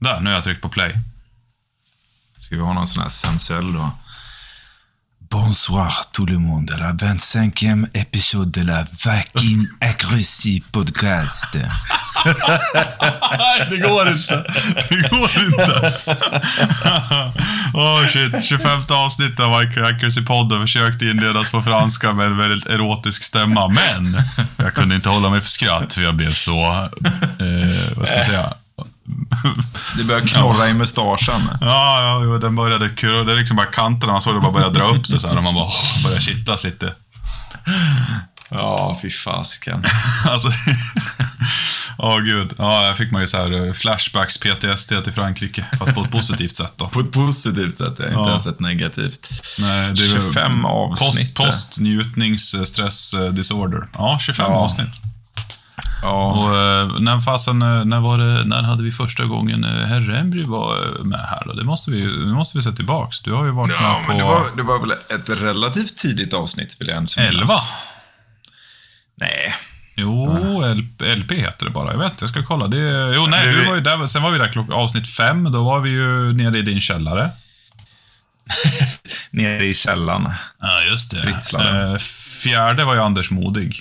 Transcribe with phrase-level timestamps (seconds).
[0.00, 0.94] Där, nu har jag tryckt på play.
[2.38, 3.90] Ska vi ha någon sån här sensuell då?
[5.18, 11.54] Bonsoir tout le monde la 25e épisode de la Vakin Aggressive Podcast.
[11.54, 11.70] Nej,
[13.70, 14.44] det går inte.
[14.88, 15.92] Det går inte.
[17.74, 23.68] Oh, shit, 25 avsnitt av Accuracy-podden försökte inledas på franska med en väldigt erotisk stämma,
[23.68, 24.22] men
[24.56, 28.26] jag kunde inte hålla mig för skratt, för jag blev så, eh, vad ska jag
[28.26, 28.54] säga,
[29.96, 31.48] Det börjar knorra i mustaschen.
[31.60, 33.24] Ja, ja, jo, den började kurra.
[33.24, 35.36] Det är liksom bara kanterna, man såg det bara börja dra upp sig så här
[35.36, 36.92] och man bara åh, började kittlas lite.
[38.50, 39.84] Ja, fy fasken.
[40.28, 40.48] alltså,
[41.98, 42.54] åh gud.
[42.58, 46.10] Ja, jag fick man ju så här eh, flashbacks, PTSD till Frankrike, fast på ett
[46.10, 46.88] positivt sätt då.
[46.88, 48.28] På ett positivt sätt, jag inte Ja.
[48.28, 49.28] ens ett negativt.
[49.58, 51.34] Nej, det är väl 25 avsnitt.
[51.34, 53.88] Post, post njutnings eh, stress eh, disorder.
[53.92, 54.56] Ja, 25 Ja.
[54.58, 54.88] avsnitt.
[56.02, 59.86] Ja, Och eh, när fasen, eh, när var det, när hade vi första gången eh,
[59.86, 61.52] herr Embry var med här då?
[61.52, 63.20] Det måste vi, det måste vi se tillbaks.
[63.20, 66.34] Du har ju varit ja med på det var, det var väl ett relativt tidigt
[66.34, 67.32] avsnitt, vill jag ens minnas.
[67.32, 67.46] 11.
[69.14, 69.54] Nej.
[69.96, 70.60] Jo,
[71.16, 71.92] LP, heter det bara.
[71.92, 72.66] Jag vet inte, jag ska kolla.
[72.66, 74.06] Det, jo, nej, du var ju där.
[74.06, 75.52] Sen var vi där klock, avsnitt fem.
[75.52, 77.30] Då var vi ju nere i din källare.
[79.30, 80.32] Nere i källaren.
[80.60, 81.58] Ja, just det.
[81.58, 81.98] Eh,
[82.42, 83.76] fjärde var ju Anders Modig.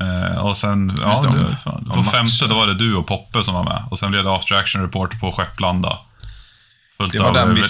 [0.00, 2.48] Eh, och sen, ja, det, det, fan, på femte matchen.
[2.48, 3.82] då var det du och Poppe som var med.
[3.90, 5.98] Och sen blev det after action report på Skepplanda.
[6.96, 7.62] Fullt Det var av, den eh, vi,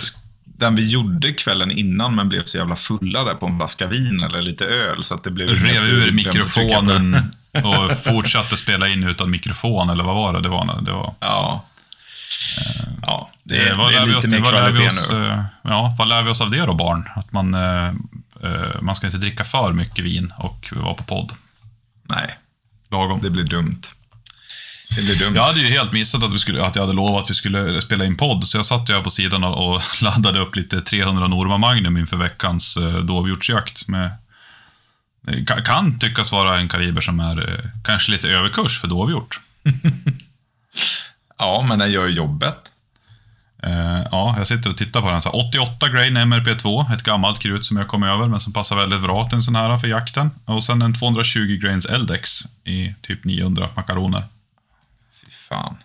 [0.44, 4.22] den vi gjorde kvällen innan, men blev så jävla fulla där på en flaska vin
[4.22, 5.48] eller lite öl, så att det blev...
[5.48, 7.32] rev ur mikrofonen
[7.64, 10.40] och fortsatte spela in utan mikrofon, eller vad var det?
[10.40, 11.64] Det var, det var Ja.
[13.06, 15.10] Ja, det, Det, är- vad det är vi oss, lite mer vad lär vi oss,
[15.10, 15.26] nu.
[15.26, 17.08] eh, ja, vad lär vi oss av det då, barn?
[17.16, 17.86] Att man, eh,
[18.42, 21.32] eh, man ska inte dricka för mycket vin och vara på podd.
[22.02, 22.38] Nej,
[22.90, 23.20] Lagom.
[23.22, 23.80] det blir dumt.
[24.96, 25.34] Det blir dumt.
[25.34, 27.82] Jag hade ju helt missat att, vi skulle, att jag hade lovat att vi skulle
[27.82, 31.28] spela in podd, så jag satt ju här på sidan och, laddade upp lite 300
[31.28, 33.88] Norma Magnum inför veckans eh, dovhjortsjakt.
[33.88, 34.10] Med,
[35.64, 39.40] kan tyckas vara en kaliber som är eh, kanske lite överkurs för dovhjort.
[41.38, 42.61] Ja, men den gör ju jobbet.
[43.66, 45.22] Eh, ja, jag sitter och tittar på den.
[45.22, 49.02] Så 88 grain MRP2, ett gammalt krut som jag kom över, men som passar väldigt
[49.02, 50.30] bra till en sån här för jakten.
[50.44, 54.24] Och sen en 220 grains Eldex i typ 900 makaroner.
[55.20, 55.76] Fy fan.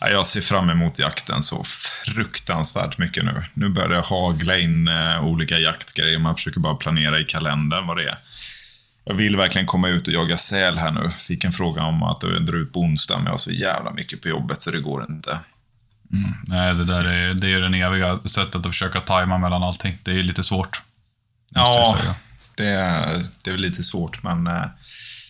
[0.00, 1.64] Ja, jag ser fram emot jakten så
[2.06, 3.44] fruktansvärt mycket nu.
[3.54, 6.18] Nu börjar det hagla in eh, olika jaktgrejer.
[6.18, 8.18] Man försöker bara planera i kalendern vad det är.
[9.04, 11.10] Jag vill verkligen komma ut och jaga säl här nu.
[11.10, 14.22] Fick en fråga om att dra ut på onsdag, men jag har så jävla mycket
[14.22, 15.38] på jobbet så det går inte.
[16.46, 19.98] Nej, det där är, det är det eviga sättet att försöka tajma mellan allting.
[20.02, 20.82] Det är lite svårt.
[21.50, 21.96] Ja,
[22.56, 24.62] det, är- det är väl lite svårt, men eh,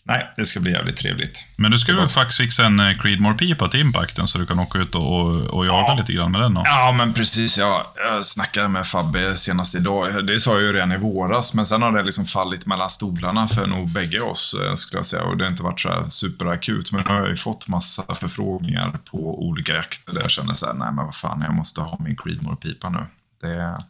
[0.07, 1.47] nej, det ska bli jävligt trevligt.
[1.57, 4.79] Men du ska väl faktiskt fixa en eh, Creedmoor-pipa till impacten så du kan åka
[4.79, 5.97] ut och, och, och jaga Ja.
[6.01, 6.57] lite grann med den.
[6.57, 6.63] Och.
[6.67, 7.59] Ja, men precis.
[7.59, 10.27] Jag, jag snackade med Fabbe senast idag.
[10.27, 13.49] Det sa jag ju redan i våras, men sen har det liksom fallit mellan stolarna
[13.49, 15.23] för nog bägge oss, eh, skulle jag säga.
[15.23, 18.15] Och det har inte varit så här superakut, men nu har jag ju fått massa
[18.15, 21.81] förfrågningar på olika jakter där jag känner så här, nej men vad fan, jag måste
[21.81, 23.07] ha min Creedmoor-pipa nu.
[23.41, 23.85] Det,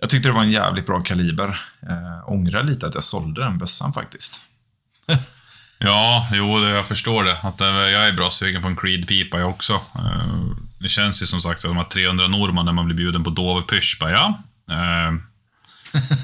[0.00, 1.60] jag tyckte det var en jävligt bra kaliber.
[1.82, 4.40] Eh, ångrar lite att jag sålde den bössan faktiskt.
[5.78, 7.36] Ja, jo, det, jag förstår det.
[7.42, 9.72] Att, eh, jag är bra sugen på en Creed-pipa jag också.
[9.72, 10.44] Eh,
[10.78, 13.30] det känns ju som sagt att de här 300 Norman när man blir bjuden på
[13.30, 14.42] Dove-pysch, bara ja.
[14.70, 15.12] Eh,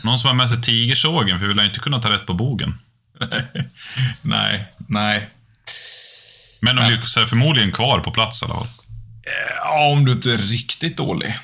[0.05, 2.79] någon som har med sig tigersågen, för vi ju inte kunna ta rätt på bogen.
[4.23, 5.31] nej, nej.
[6.61, 8.67] Men de blir förmodligen kvar på plats i alla fall.
[9.65, 11.39] Ja, om du inte är riktigt dålig.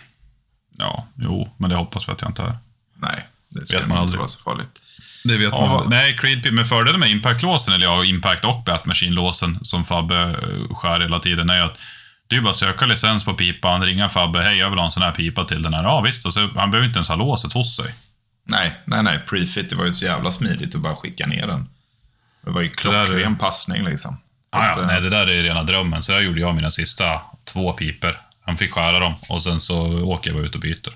[0.78, 2.58] Ja, jo, men det hoppas vi att jag inte är.
[2.94, 4.18] Nej, det ska Vet man nog inte aldrig.
[4.18, 4.80] vara så farligt.
[5.26, 5.90] Det vet Ja, man.
[5.90, 11.00] Nej, Creed med fördelen med Impact-låsen, eller ja, Impact och Batmachine-låsen, som Fabbe eh, skär
[11.00, 11.78] hela tiden, är ju att
[12.28, 14.90] det är bara att söka licens på pipan, ringa Fabbe, hej jag vill ha en
[14.90, 15.82] sån här pipa till den här.
[15.82, 17.94] Ja visst, och så, han behöver inte ens ha låset hos sig.
[18.48, 19.18] Nej, nej, nej.
[19.28, 21.68] Prefit, det var ju så jävla smidigt att bara skicka ner den.
[22.44, 24.20] Det var ju är- klockren passning liksom.
[24.52, 26.02] Ah, ja, eh, nej, det där är rena drömmen.
[26.02, 28.18] Så där gjorde jag mina sista två piper.
[28.44, 30.92] Han fick skära dem och sen så åker jag bara ut och byter.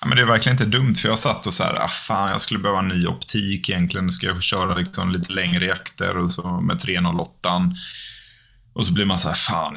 [0.00, 2.30] Ja, men det är verkligen inte dumt, för jag satt och så här, ah, fan,
[2.30, 4.10] jag skulle behöva en ny optik egentligen.
[4.10, 7.72] Ska jag köra liksom lite längre jakter och så med 308.
[8.72, 9.76] Och så blir man så här, fan.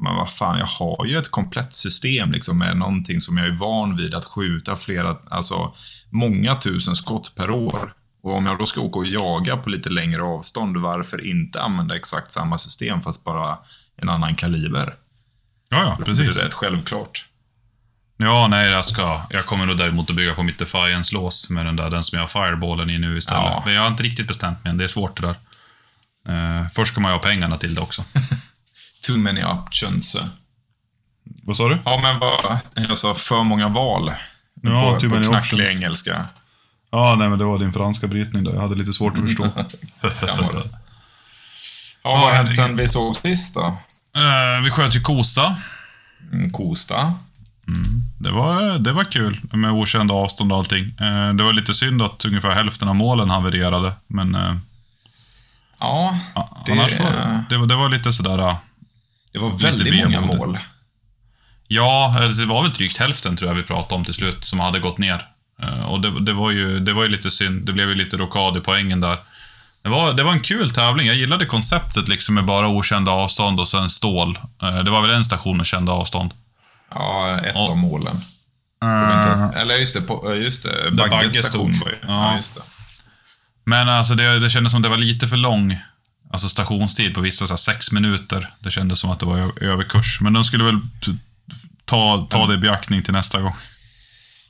[0.00, 3.52] Men vad fan, jag har ju ett komplett system liksom med någonting som jag är
[3.56, 5.74] van vid att skjuta flera, alltså
[6.10, 7.92] många tusen skott per år.
[8.22, 11.96] Och om jag då ska åka och jaga på lite längre avstånd, varför inte använda
[11.96, 13.58] exakt samma system fast bara
[13.96, 14.94] en annan kaliber?
[15.70, 16.36] Ja, ja, Det precis.
[16.36, 17.24] är rätt självklart.
[18.20, 19.20] Ja, nej, jag ska...
[19.30, 22.22] Jag kommer nog däremot att bygga på mitt Defiance-lås med den där, den som jag
[22.22, 23.42] har fireballen i nu istället.
[23.42, 23.62] Ja.
[23.64, 25.36] Men jag har inte riktigt bestämt mig än, det är svårt det där.
[26.28, 28.04] Eh, först ska man ju ha pengarna till det också.
[29.06, 30.16] Too many options.
[31.42, 31.78] Vad sa du?
[31.84, 32.58] Ja, men vad...
[32.88, 34.12] Jag sa för många val.
[34.62, 35.82] Ja, på, too på many knacklig options.
[35.82, 36.26] engelska.
[36.90, 38.52] Ja, nej men det var din franska brytning där.
[38.52, 39.50] Jag hade lite svårt att förstå.
[42.02, 43.66] Ja, vad har hänt sen vi såg sist då?
[44.16, 45.56] Eh, vi sköt ju Kosta.
[46.32, 47.14] Mm, Kosta.
[48.18, 50.84] Det var, det var kul med okända avstånd och allting.
[51.00, 54.56] Eh, det var lite synd att ungefär hälften av målen havererade, men eh,
[55.80, 56.18] Ja,
[56.66, 58.38] det, annars var det, det var lite sådär...
[58.38, 58.56] eh,
[59.32, 60.58] det var väldigt många mål.
[61.68, 64.80] Ja, det var väl drygt hälften tror jag vi pratade om till slut, som hade
[64.80, 65.22] gått ner.
[65.86, 67.66] Och det, det, var ju, det var ju lite synd.
[67.66, 69.16] Det blev ju lite rockad i poängen där.
[69.82, 71.06] Det var, det var en kul tävling.
[71.06, 74.38] Jag gillade konceptet liksom med bara okända avstånd och sen stål.
[74.84, 76.34] Det var väl en station med kända avstånd.
[76.90, 78.16] Ja, ett Och- av målen.
[79.56, 81.76] Eller just det, just det Där Bagge stod.
[81.80, 81.96] var ju.
[82.06, 82.36] Ja.
[82.36, 82.60] Just det.
[83.64, 85.78] Men alltså det, det kändes som det var lite för lång
[86.32, 88.54] alltså stationstid på vissa, så här, sex minuter.
[88.60, 90.20] Det kändes som att det var överkurs.
[90.20, 90.80] Men de skulle väl
[91.84, 93.54] ta, ta det i beaktning till nästa gång.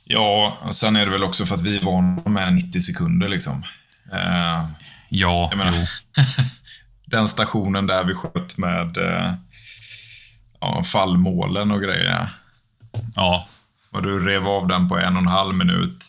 [0.03, 3.29] Ja, och sen är det väl också för att vi är vana med 90 sekunder
[3.29, 3.63] liksom.
[4.13, 4.69] Eh,
[5.11, 5.89] Ja, jag menar,
[7.05, 9.33] den stationen där vi sköt med eh,
[10.61, 12.29] ja, fallmålen och grejer.
[13.15, 13.47] Ja,
[13.91, 16.05] Och du rev av den på en och en halv minut.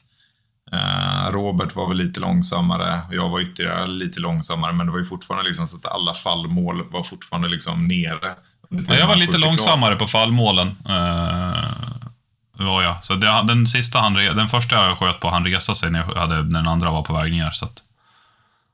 [0.73, 4.99] Eh, Robert var väl lite långsammare, och jag var ytterligare lite långsammare, men det var
[4.99, 8.35] ju fortfarande liksom så att alla fallmål var fortfarande liksom nere.
[8.69, 9.49] Ja, jag var lite 40 klar.
[9.49, 10.69] långsammare på fallmålen.
[10.69, 13.05] Uh, var jag.
[13.05, 16.21] Så det, den sista han, den första jag sköt på, han resa sig när, jag
[16.21, 17.51] hade, när den andra var på väg ner.
[17.51, 17.83] Så att,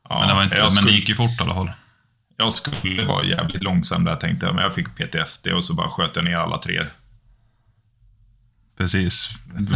[0.09, 1.71] Ja, men det var inte, jag, men det skulle, gick ju fort i alla fall.
[2.37, 5.89] Jag skulle vara jävligt långsam där tänkte jag, men jag fick PTSD och så bara
[5.89, 6.87] sköt jag ner alla tre.
[8.79, 9.29] Precis.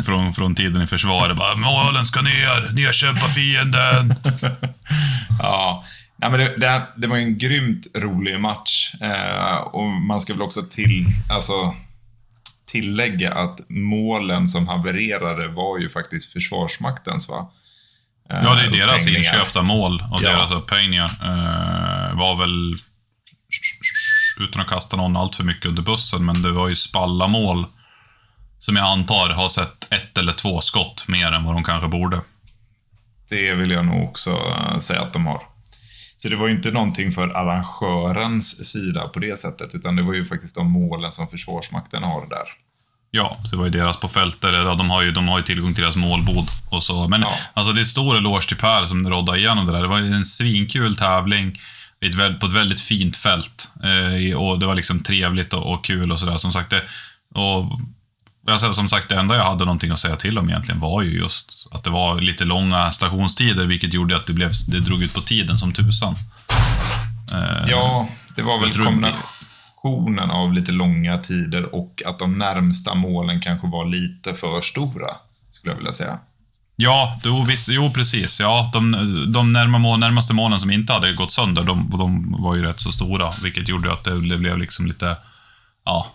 [0.06, 4.14] Från, från tiden i försvaret bara, målen ska ner, nedkämpa fienden.
[5.42, 5.84] Ja,
[6.20, 8.94] Nej, men det, det, det var en grymt rolig match.
[9.00, 11.74] Eh, och man ska väl också till, alltså,
[12.66, 17.52] tillägga att målen som havererade var ju faktiskt Försvarsmaktens, va?
[18.30, 19.18] Eh, Ja, det är deras upphängningar.
[19.34, 20.30] inköpta mål och Ja.
[20.30, 21.10] deras upphängningar.
[21.22, 22.74] Eh, var väl,
[24.40, 27.66] utan att kasta någon allt för mycket under bussen, men det var ju spallamål
[28.60, 32.20] som jag antar har sett ett eller två skott mer än vad de kanske borde.
[33.28, 35.42] Det vill jag nog också eh, säga att de har.
[36.16, 40.14] Så det var ju inte någonting för arrangörens sida på det sättet, utan det var
[40.14, 42.44] ju faktiskt de målen som Försvarsmakten har där.
[43.12, 44.44] Ja, så det var ju deras på fältet.
[44.44, 47.08] Eller, ja, de, har ju, de har ju tillgång till deras målbod och så.
[47.08, 47.32] Men Ja.
[47.54, 49.82] alltså, det är stor eloge till Per som roddade igenom det där.
[49.82, 51.60] Det var en svinkul tävling
[52.40, 53.68] på ett väldigt fint fält.
[53.84, 56.38] Eh, och det var liksom trevligt och, kul och sådär.
[56.38, 56.82] Som sagt, det,
[57.34, 57.80] och,
[58.50, 61.18] alltså, som sagt, det enda jag hade någonting att säga till om egentligen var ju
[61.18, 65.14] just att det var lite långa stationstider, vilket gjorde att det, blev, det drog ut
[65.14, 66.14] på tiden som tusan.
[67.32, 68.84] Eh, Ja, det var väl tror-
[69.82, 75.16] kombinationen av lite långa tider och att de närmsta målen kanske var lite för stora,
[75.50, 76.18] skulle jag vilja säga.
[76.76, 78.40] Ja, jo, visst, jo precis.
[78.40, 78.92] Ja, de,
[79.32, 83.30] de närmaste målen som inte hade gått sönder, de, de var ju rätt så stora,
[83.42, 85.16] vilket gjorde att det, blev liksom lite...
[85.84, 86.06] Ja,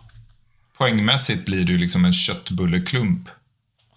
[0.78, 3.30] Poängmässigt blir det ju liksom en köttbulleklump.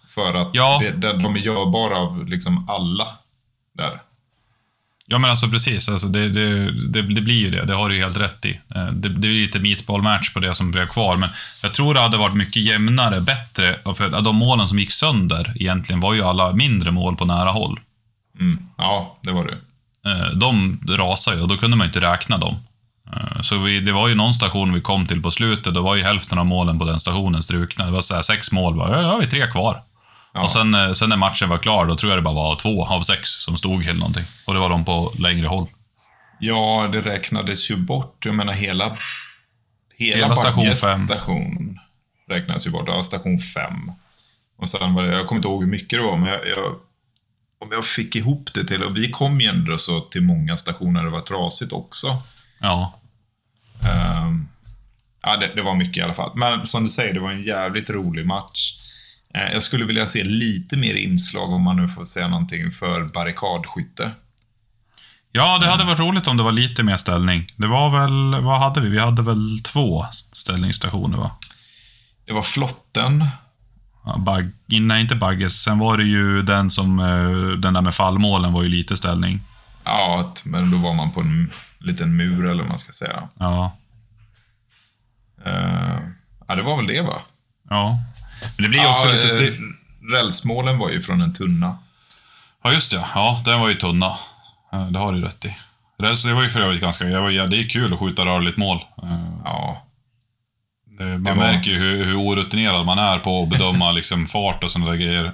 [0.09, 0.79] För att Ja.
[0.81, 3.19] det, de är görbara av liksom alla
[3.75, 4.01] där.
[5.09, 5.89] Ja men alltså precis.
[5.89, 7.65] Alltså, det, det, det, det blir ju det.
[7.65, 8.61] Det har du ju helt rätt i.
[8.75, 11.29] Eh, Det, det är lite meatball-match på det som blev kvar, men
[11.63, 13.79] jag tror det hade varit mycket jämnare, bättre.
[13.97, 17.81] För de målen som gick sönder egentligen var ju alla mindre mål på nära håll.
[18.41, 18.59] Mm.
[18.79, 19.59] Ja, det var det.
[20.11, 22.57] Eh, De rasade ju och då kunde man ju inte räkna dem.
[23.17, 25.97] Eh, Så vi, det var ju någon station vi kom till på slutet, då var
[25.97, 27.85] ju hälften av målen på den stationen strukna.
[27.85, 29.83] Det var så sex mål, bara, ja, vi tre kvar.
[30.35, 30.45] Ja.
[30.45, 32.87] Och sen, eh, sen när matchen var klar, då tror jag det bara var två
[32.87, 34.25] av sex som stod eller någonting.
[34.47, 35.67] Och det var de på längre håll.
[36.41, 38.25] Ja, det räknades ju bort.
[38.27, 38.97] Jag menar hela...
[39.97, 41.07] Hela, Hela station Bagges fem.
[41.07, 41.79] station
[42.29, 42.85] räknas ju bort.
[42.87, 43.93] Ja, station fem.
[44.59, 46.73] Och sen var det, jag kommer inte ihåg hur mycket det var, men jag, jag,
[47.61, 51.05] om jag fick ihop det till, och vi kom ju ändå så till många stationer
[51.05, 52.23] det var trasigt också.
[52.59, 53.01] Ja.
[53.85, 54.49] Ehm,
[55.23, 56.33] ja, det, det var mycket i alla fall.
[56.35, 58.81] Men som du säger, det var en jävligt rolig match.
[59.35, 63.05] Eh, jag skulle vilja se lite mer inslag, om man nu får säga någonting, för
[63.05, 64.13] barrikadskytte.
[65.33, 67.47] Ja, det hade varit roligt om det var lite mer ställning.
[67.57, 68.89] Det var väl, vad hade vi?
[68.89, 71.31] Vi hade väl två ställningsstationer va?
[72.27, 73.27] Det var flotten.
[74.05, 75.63] Ja, bag, nej, inte Bagges.
[75.63, 79.41] Sen var det ju den som, eh, den där med fallmålen var ju lite ställning.
[79.85, 83.29] Ja, men då var man på en liten mur, eller vad man ska säga.
[83.39, 83.77] Ja.
[85.45, 85.99] Eh,
[86.49, 87.23] ja, det var väl det, va?
[87.71, 87.99] Ja.
[88.57, 89.45] Men det blir ju också ja, lite...
[89.47, 89.53] eh,
[90.13, 91.79] Rälsmålen var ju från en tunna.
[92.65, 93.05] Ja, just det.
[93.15, 94.07] Ja, den var ju tunna.
[94.73, 95.57] Eh, Det har du rätt i.
[95.99, 97.09] Det, det var ju för övrigt ganska...
[97.09, 98.77] Ja, det är kul att skjuta rörligt mål.
[99.03, 99.85] Eh, Ja.
[101.01, 104.71] man var- märker ju hur, hur orutinerad man är på att bedöma liksom, fart och
[104.71, 105.33] sådana där grejer.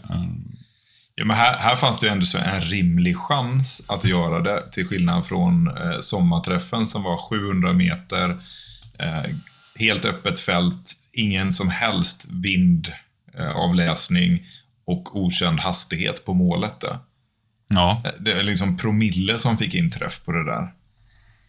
[1.16, 4.70] Ja, men här, här fanns det ju ändå så en rimlig chans att göra det,
[4.72, 8.30] till skillnad från eh, sommarträffen som var 700 meter,
[8.98, 9.22] eh,
[9.78, 14.38] helt öppet fält, ingen som helst vindavläsning eh,
[14.86, 16.80] och okänd hastighet på målet.
[16.80, 16.98] Där.
[17.68, 20.72] Ja, Eh, Det är liksom promille som fick in träff på det där.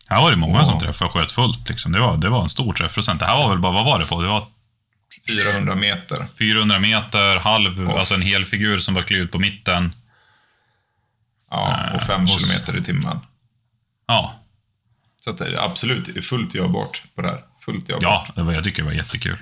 [0.08, 0.66] här var det många Ja.
[0.66, 1.70] som träffade och sköt fullt.
[1.70, 1.92] Liksom.
[1.92, 3.20] Det, var, det var en stor träffprocent.
[3.20, 4.22] Det här var väl bara, vad var det på?
[4.22, 4.48] Det var
[5.28, 6.18] 400 meter.
[6.40, 9.94] 400 meter, halv, alltså en hel figur som var klyvd på mitten.
[11.52, 13.20] Ja, och 5 och s- kilometer i timmen.
[14.08, 14.34] Ja,
[15.20, 17.44] Så att det är absolut det är fullt görbart på det här.
[17.66, 18.04] Fullt görbart.
[18.04, 19.38] ja det var, jag tycker det var jättekul.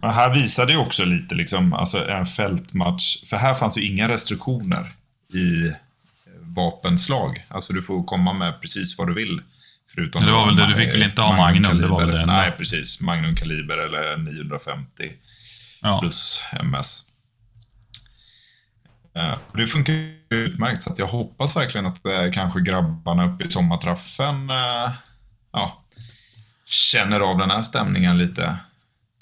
[0.00, 3.16] Men här visade ju också lite liksom, alltså en fältmatch.
[3.26, 4.92] För här fanns ju inga restriktioner
[5.34, 5.72] i eh,
[6.40, 7.46] vapenslag.
[7.48, 9.40] Alltså du får komma med precis vad du vill.
[9.94, 12.26] Förutom Det var väl det, du fick väl inte ha Magnum, det var väl det.
[12.26, 13.00] Nej, precis.
[13.00, 15.12] Magnum kaliber eller 950
[15.82, 15.98] Ja.
[16.00, 17.02] plus MS.
[19.16, 23.44] Eh, Det funkar ju utmärkt, så att jag hoppas verkligen att eh, kanske grabbarna uppe
[23.44, 24.48] i sommartraffen
[25.52, 25.82] ja,
[26.66, 28.56] känner av den här stämningen lite.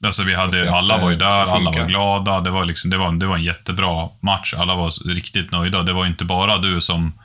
[0.05, 2.41] Alltså vi hade, alla var ju där, alla var glada.
[2.41, 4.55] Det var, liksom, det, var, det var en jättebra match.
[4.55, 5.83] Alla var riktigt nöjda.
[5.83, 7.19] Det var inte bara du som,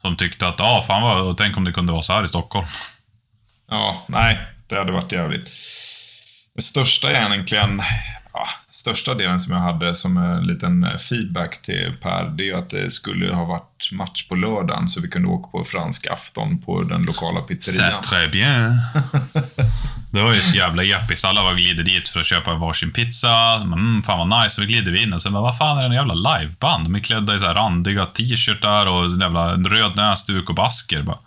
[0.00, 2.66] som tyckte att, ah, fan vad, tänk om det kunde vara så här i Stockholm.
[3.70, 4.38] Ja, nej,
[4.68, 5.50] det hade varit jävligt.
[6.54, 7.82] Det största egentligen,
[8.32, 12.56] ja, största delen som jag hade som en liten feedback till Per, det är ju
[12.56, 16.58] att det skulle ha varit match på lördagen så vi kunde åka på fransk afton
[16.58, 17.92] på den lokala pizzerian.
[17.92, 18.70] C'est très bien.
[20.12, 21.24] Det var ju så jävla jappis.
[21.24, 23.54] Alla var glider dit för att köpa varsin pizza.
[23.54, 24.50] Mm, fan vad nice.
[24.50, 26.84] Så vi glider vi in och så bara, vad fan är det en jävla liveband?
[26.84, 31.02] De är klädda i så här randiga t-shirtar och en jävla röd näsduk och basker.
[31.02, 31.18] Bara.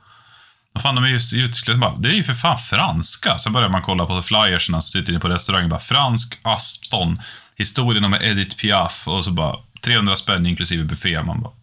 [0.76, 1.80] Vad fan, de är ju utklädda.
[1.80, 3.38] Bara, Det är ju för fan franska.
[3.38, 5.70] Så börjar man kolla på flyerserna som sitter inne på restaurangen.
[5.70, 7.22] Bara, fransk Aston.
[7.56, 9.08] Historien om Edith Piaf.
[9.08, 11.24] Och så bara 300 spänn inklusive buffé.
[11.24, 11.54] Man bara,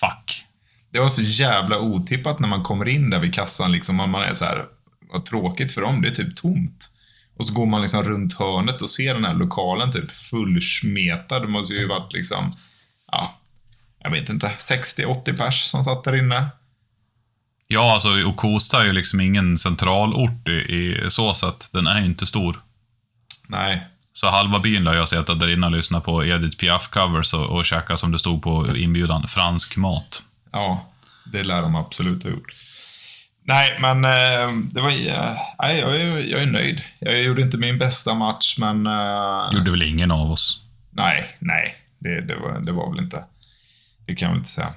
[0.00, 0.44] fuck.
[0.92, 3.96] Det var så jävla otippat när man kommer in där vid kassan liksom.
[3.96, 4.64] Man är så här,
[5.12, 6.90] vad tråkigt för dem, det är typ tomt.
[7.38, 11.42] Och så går man liksom runt hörnet och ser den här lokalen typ fullsmetad.
[11.42, 12.52] Det måste ju varit liksom,
[13.12, 13.40] ja,
[13.98, 16.48] jag vet inte, 60-80 pers som satt där inne.
[17.68, 21.68] Ja, alltså, och Kosta är ju liksom ingen centralort i, i så sätt.
[21.72, 22.56] Den är ju inte stor.
[23.48, 27.46] Nej, Så halva byn lär jag sett där inne och lyssna på Edith Piaf-covers och,
[27.56, 30.22] och käka, som det stod på inbjudan, fransk mat.
[30.52, 30.92] ja,
[31.32, 32.54] det lär de absolut ha gjort.
[33.44, 36.82] Nej, men eh, det var, eh, nej, jag, är, jag är nöjd.
[36.98, 38.86] Jag gjorde inte min bästa match, men...
[38.86, 40.60] eh, Gjorde väl ingen av oss.
[40.90, 41.76] Nej, nej.
[41.98, 43.24] Det, det, var, det var väl inte.
[44.06, 44.74] Det kan jag väl inte säga.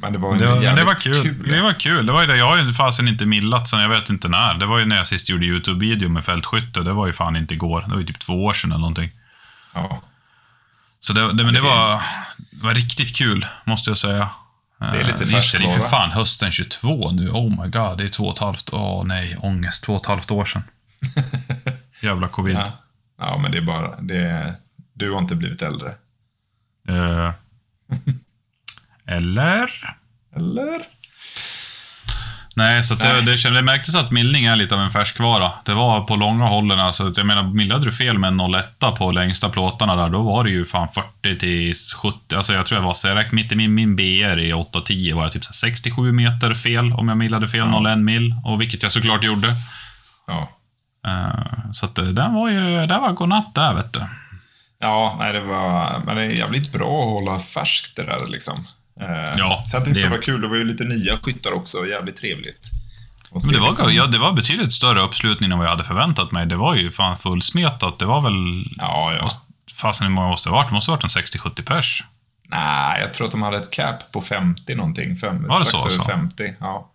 [0.00, 1.42] Men det var, Det en var, det var kul.
[1.52, 2.06] Det var kul.
[2.06, 2.36] Det var ju det.
[2.36, 4.54] Jag har ju fasen inte millat sen jag vet inte när.
[4.54, 6.80] Det var ju när jag sist gjorde YouTube-video med fältskytte.
[6.80, 7.80] Det var ju fan inte igår.
[7.86, 9.10] Det var ju typ två år sedan eller någonting.
[9.74, 10.02] Ja,
[11.00, 12.02] Så det, det, men det var,
[12.50, 14.28] det var riktigt kul, måste jag säga.
[14.78, 17.28] det är lite Eh, just det, det är för fan hösten 22 nu.
[17.28, 18.70] Oh my god, det är två och ett halvt.
[18.72, 19.84] Åh nej, ångest.
[19.84, 20.62] Två och ett halvt år sedan.
[22.02, 22.56] Jävla covid.
[22.56, 22.72] Ja.
[23.18, 24.00] ja, men det är bara...
[24.00, 24.54] Det,
[24.92, 25.94] du har inte blivit äldre.
[26.88, 27.30] Eh,
[29.10, 29.70] eller?
[30.36, 30.80] Eller?
[32.56, 33.22] Nej, så det, Nej.
[33.22, 35.52] det, kände- det märktes att millning är lite av en färskvara.
[35.64, 39.10] Det var på långa hållen, alltså, jag menar, millade du fel med en 01 på
[39.12, 40.88] längsta plåtarna där, då var det ju fan
[41.22, 44.38] 40 till 70, alltså jag tror jag var, så jag mitt i min, min BR
[44.38, 47.98] i 8-10 var jag typ så här 67 meter fel om jag millade fel 01
[47.98, 49.48] mil, och vilket jag såklart gjorde.
[50.26, 50.48] Ja.
[51.06, 54.00] Eh, så att det, den var ju, det var godnatt där vet du.
[54.80, 56.02] Ja, nej, det var...
[56.06, 58.66] Men det är jävligt bra att hålla färskt det där liksom.
[59.00, 60.40] Eh, Ja, Sen tyckte det- jag det var kul.
[60.40, 61.86] Det var ju lite nya skyttar också.
[61.86, 62.70] Jävligt trevligt.
[63.32, 66.32] Men det var, liksom- ja, det var betydligt större uppslutning än vad jag hade förväntat
[66.32, 66.46] mig.
[66.46, 67.98] Det var ju fan fullsmetat.
[67.98, 68.66] Det var väl...
[68.78, 69.30] Ja, ja.
[69.74, 70.68] Fasen hur många måste det ha varit?
[70.68, 72.04] Det måste ha varit en 60-70 pers.
[72.48, 75.16] Nej, jag tror att de hade ett cap på 50 någonting.
[75.16, 76.02] Fem, Var det så, över så?
[76.02, 76.54] 50.
[76.60, 76.90] Ja.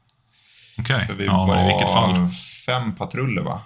[0.80, 1.06] Okej.
[1.08, 2.30] För vi Ja, var i vilket fall.
[2.66, 3.62] fem patruller, va?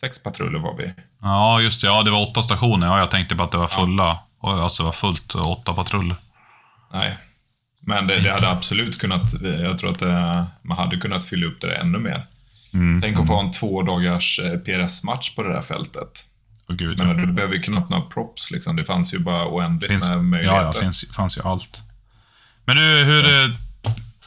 [0.00, 0.92] Sex patruller var vi.
[1.22, 1.86] Ja, just det.
[1.86, 2.86] Ja, det var åtta stationer.
[2.86, 4.18] Ja, jag tänkte på att det var fulla.
[4.40, 6.16] Och Alltså, det var fullt och åtta patruller.
[6.92, 7.16] Nej.
[7.80, 11.60] Men det, det hade absolut kunnat, jag tror att det, man hade kunnat fylla upp
[11.60, 12.22] det ännu mer.
[12.74, 13.00] Mm.
[13.00, 16.24] Tänk att få en två dagars eh, PRS-match på det där fältet.
[16.68, 16.98] Åh gud.
[16.98, 18.76] Men du behöver ju knappt några props liksom.
[18.76, 20.64] Det fanns ju bara oändligt finns, med ja, möjligheter.
[20.64, 21.82] ja, finns, fanns ju allt.
[22.64, 23.24] Men du, hur...
[23.24, 23.44] eh,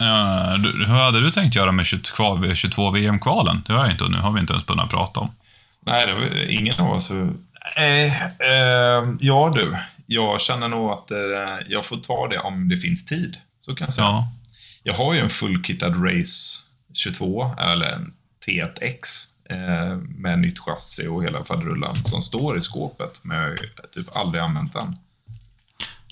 [0.08, 3.64] eh, du, hur hade du tänkt göra med 22, 22 VM-kvalen?
[3.68, 5.32] Det har jag inte, nu har vi inte ens kunnat prata om.
[5.86, 7.12] Nej, det var ingen av oss.
[7.76, 9.78] Eh, eh, ja du,
[10.12, 11.18] jag känner nog att eh,
[11.68, 13.38] jag får ta det om det finns tid.
[13.62, 14.08] Så kan jag säga.
[14.08, 14.28] Ja.
[14.84, 16.60] jag har ju en fullkittad Race
[16.94, 18.14] 22, eller en
[18.48, 23.58] T1X, eh, med nytt chassi och hela faderullan som står i skåpet, men jag har
[23.94, 24.98] typ aldrig använt den.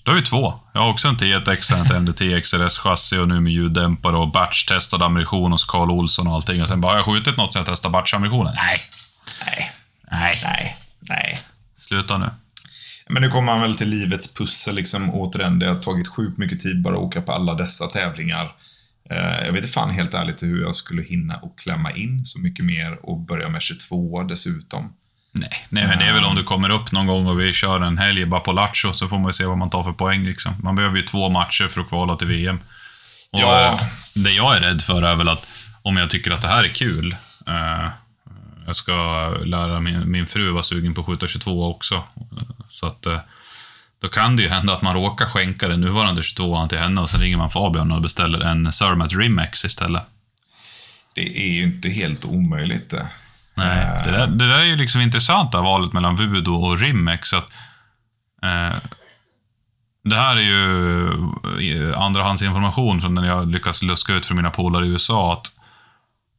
[0.04, 0.54] Du har ju två.
[0.74, 5.52] Jag har också en T1X, en MDT XRS-chassi och nu med ljuddämpare och batch-testad ammunition
[5.52, 6.62] hos Carl Olsson och allting.
[6.62, 8.52] Och sen bara, har jag skjutit något sen jag testade batch-ammunitionen?
[8.54, 8.80] Nej.
[9.44, 9.72] Nej,
[10.10, 10.40] Nej.
[10.44, 11.38] nej, nej.
[11.78, 12.30] Sluta nu.
[13.10, 15.58] Men nu kommer man väl till livets pussel liksom återigen.
[15.58, 18.44] Det har tagit sjukt mycket tid bara att åka på alla dessa tävlingar.
[19.10, 22.40] Eh, jag vet inte fan helt ärligt hur jag skulle hinna och klämma in så
[22.40, 24.92] mycket mer och börja med 22 dessutom.
[25.32, 27.80] Nej, nej men det är väl om du kommer upp någon gång och vi kör
[27.80, 30.24] en helg bara på Lattjo, så får man ju se vad man tar för poäng.
[30.24, 30.54] Liksom.
[30.62, 32.56] Man behöver ju två matcher för att kvala till VM.
[33.32, 33.72] Och, Ja.
[33.72, 33.80] eh,
[34.14, 35.48] Det jag är rädd för är väl att
[35.82, 37.88] om jag tycker att det här är kul, eh,
[38.68, 38.92] jag ska
[39.44, 41.94] lära min, min fru vara sugen på att skjuta 22 också.
[41.94, 43.18] Eh, Så att eh,
[44.00, 47.10] då kan det ju hända att man råkar skänka den nuvarande 22 till henne och
[47.10, 50.02] sen ringer man Fabian och beställer en Cermat Rimex istället.
[51.14, 53.06] Det är ju inte helt omöjligt det.
[53.54, 57.32] Nej, det där, det där är ju liksom intressanta valet mellan Vudo och Rimex.
[57.32, 57.50] Att,
[58.42, 58.76] eh,
[60.04, 64.88] det här är ju eh, andrahandsinformation den jag lyckats luska ut från mina polare i
[64.88, 65.32] USA.
[65.32, 65.57] Att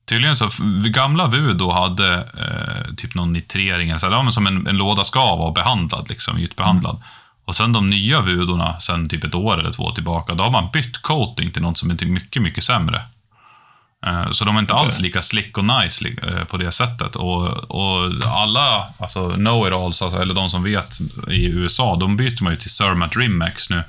[0.10, 0.50] tydligen så,
[0.90, 5.04] gamla Vudo hade eh, typ någon nitrering, så, här, ja, men som en, en låda
[5.04, 7.04] ska vara behandlad, liksom, ytbehandlad.
[7.46, 10.70] Och sen de nya Vudorna, sen typ ett år eller två tillbaka, då har man
[10.74, 13.02] bytt coating till något som är mycket, mycket sämre.
[14.06, 17.16] Eh, Så de är inte alls lika slick och nice eh, på det sättet.
[17.16, 22.54] Och, och alla alltså know-it-alls, alltså, eller de som vet i USA, de byter man
[22.54, 23.84] ju till Cermat Rimex nu.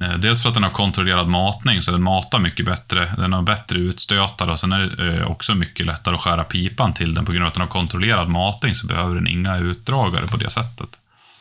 [0.00, 3.14] Eh, Dels för att den har kontrollerad matning, så den matar mycket bättre.
[3.16, 6.94] Den har bättre utstötare och sen är det eh, också mycket lättare att skära pipan
[6.94, 7.24] till den.
[7.24, 10.50] På grund av att den har kontrollerad matning så behöver den inga utdragare på det
[10.50, 10.88] sättet.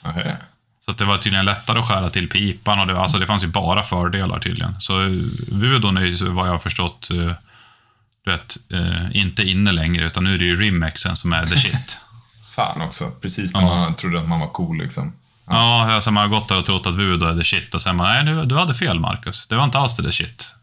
[0.04, 0.38] Nähä.
[0.86, 3.48] Så det var tydligen lättare att skära till pipan och det, alltså det fanns ju
[3.48, 4.75] bara fördelar tydligen.
[4.82, 4.94] Så
[5.51, 7.32] Vudon är ju vad jag har förstått, eh,
[8.25, 8.58] du vet,
[9.16, 11.98] inte inne längre utan nu är det ju Rimexen som är the shit.
[12.56, 13.12] Fan också.
[13.22, 13.68] Precis när Ja.
[13.68, 15.13] man trodde att man var cool liksom.
[15.50, 17.98] Ja, alltså man har gått där och trott att Vudo är the shit och sen
[17.98, 19.48] bara, nej du, du hade fel Marcus.
[19.48, 20.55] Det var inte alls det the shit.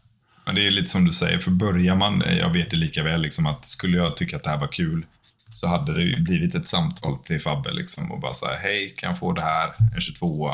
[0.45, 3.21] Men det är lite som du säger, för börjar man, jag vet ju lika väl
[3.21, 5.05] liksom att skulle jag tycka att det här var kul
[5.53, 9.09] så hade det ju blivit ett samtal till Fabbe liksom och bara säga hej, kan
[9.09, 9.73] jag få det här?
[9.95, 10.49] En 22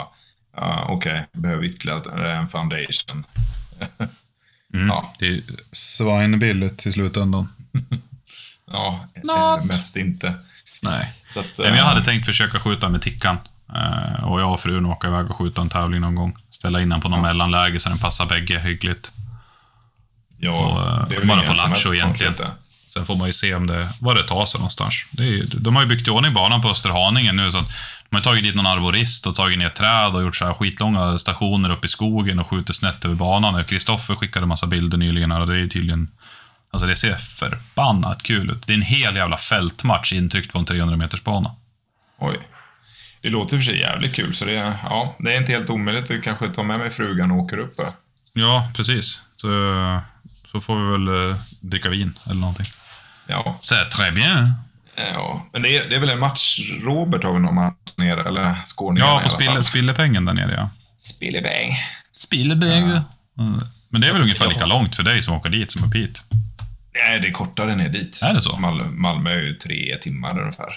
[0.58, 3.26] uh, Okej, behöver ytterligare en foundation.
[4.74, 4.88] Mm.
[4.88, 5.14] Ja.
[5.20, 5.42] Det är
[5.72, 7.48] svinbilligt i slutändan.
[8.72, 9.62] Ja, Något.
[9.62, 10.34] eh, mest inte.
[10.82, 11.14] Nej.
[11.34, 13.38] Så att, Nej, men jag eh, hade tänkt försöka skjuta med tickan.
[13.76, 16.38] Eh, och jag och frun åka iväg och skjuta en tävling någon gång.
[16.52, 19.12] Ställa in den på någon mellanläge så den passar bägge hyggligt.
[20.40, 22.34] Ja, och, eh, det är väl bara på Lattjo egentligen.
[22.94, 24.94] Sen får man ju se om det, vad det tar sig någonstans.
[25.12, 27.52] Ju- de har ju byggt i ordning banan på Österhaninge nu.
[27.52, 27.70] Så att
[28.10, 31.18] de har tagit dit någon arborist och tagit ner träd och gjort så här skitlånga
[31.18, 33.64] stationer uppe i skogen och skjutit snett över banan.
[33.64, 36.10] Kristoffer skickade massa bilder nyligen och det är ju tydligen...
[36.72, 38.68] Alltså det ser förbannat kul ut.
[38.68, 41.56] Det är en hel jävla fältmatch intryckt på en 300 meters bana.
[42.20, 42.40] Oj.
[43.24, 46.12] Det låter för sig jävligt kul, så det, är- ja, det är inte helt omöjligt
[46.12, 47.76] att kanske ta med mig frugan och åker upp.
[48.34, 49.22] Ja, precis.
[49.36, 49.48] Så,
[50.52, 52.66] så får vi väl eh, dricka vin eller någonting.
[53.28, 54.54] Ja, C'est très bien.
[55.14, 55.46] ja.
[55.54, 58.56] Men det är, det är väl en match, Robert har väl någon match nere, eller
[58.64, 60.70] skåningarna Ja, på spille, spillepengen där nere ja.
[60.98, 61.72] Spillebäng.
[62.18, 62.84] Spillebäng.
[63.40, 63.62] Mm.
[63.90, 64.50] Men det är väl ungefär Ja.
[64.50, 66.24] lika långt för dig som åker dit som upp hit?
[67.10, 68.20] Nej, det är kortare ner dit.
[68.22, 68.58] Är det så?
[68.58, 70.68] Malmö, Malmö är ju tre timmar ungefär.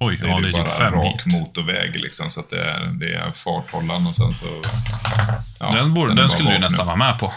[0.00, 1.26] Oj, Så ja, är det det är bara typ rak hit.
[1.26, 4.46] motorväg liksom, så att det är, det är farthållaren och sen så...
[5.60, 7.32] Ja, Den, borde, den skulle du nästan vara med på.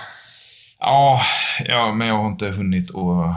[0.79, 1.21] Ja,
[1.65, 3.35] ja, men jag har inte hunnit och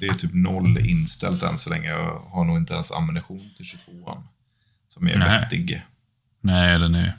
[0.00, 1.88] Det är typ noll inställt än så länge.
[1.88, 4.22] Jag har nog inte ens ammunition till 22an.
[4.88, 5.28] Som är Nej.
[5.40, 5.82] vettig.
[6.40, 7.16] Nej, den är...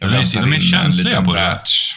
[0.00, 1.40] Jag De är- de är känsliga på det.
[1.40, 1.94] batch.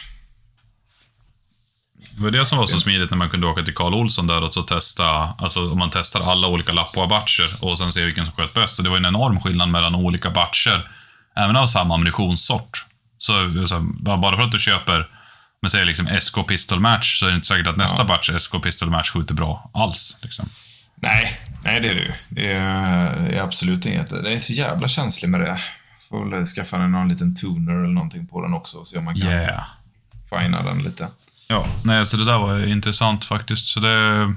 [2.16, 4.42] Det var det som var så smidigt när man kunde åka till Karl Olsson där
[4.44, 5.04] och så testa,
[5.38, 8.78] alltså om man testar alla olika Lappoa-batcher och sen se vilken som sköt bäst.
[8.78, 10.88] Och det var en enorm skillnad mellan olika batcher,
[11.36, 12.86] även av samma ammunitionssort.
[13.18, 13.32] Så,
[13.66, 15.08] så bara för att du köper,
[15.62, 18.62] men säger liksom SK Pistol Match, så är det inte säkert att nästa batch SK
[18.62, 20.18] Pistol Match skjuter bra alls.
[20.22, 20.48] Liksom.
[20.94, 22.12] Nej, nej det är du.
[22.28, 24.10] Det är, det är absolut inget.
[24.10, 25.60] Det är så jävla känslig med det.
[26.08, 29.64] Får väl skaffa någon liten tuner eller någonting på den också, så man kan Yeah.
[30.30, 31.08] fina den lite.
[31.48, 33.66] Ja, nej, så det där var intressant faktiskt.
[33.66, 34.34] Så det...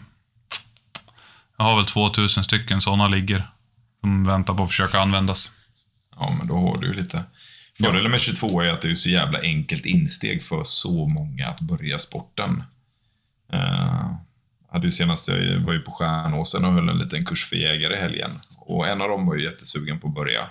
[1.57, 3.47] Jag har väl 2000 stycken sådana ligger.
[4.01, 5.51] Som väntar på att försöka användas.
[6.15, 7.23] Ja, men då har du ju lite.
[7.77, 11.61] Fördelen med 22 är att det är så jävla enkelt insteg för så många att
[11.61, 12.63] börja sporten.
[13.53, 14.15] Uh,
[14.71, 17.97] hade ju senast, jag var ju på Stjärnåsen och höll en liten kurs för jägare
[17.97, 18.39] i helgen.
[18.57, 20.49] Och en av dem var ju jättesugen på att börja.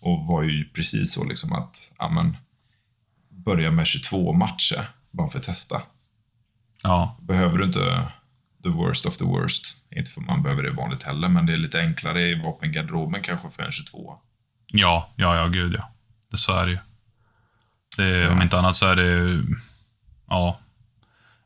[0.00, 2.36] Och var ju precis så liksom att, ja men,
[3.28, 5.82] börja med 22 matcher, bara för att testa.
[6.84, 8.08] Ja, Behöver du inte
[8.62, 9.76] the worst of the worst.
[9.96, 13.50] Inte för man behöver det vanligt heller, men det är lite enklare i vapengarderoben kanske
[13.50, 14.18] för en 22.
[14.66, 15.90] ja, ja, ja gud ja.
[16.30, 16.78] Det, så är det ju.
[17.96, 19.42] Det, Om inte annat så är det...
[20.28, 20.60] Ja.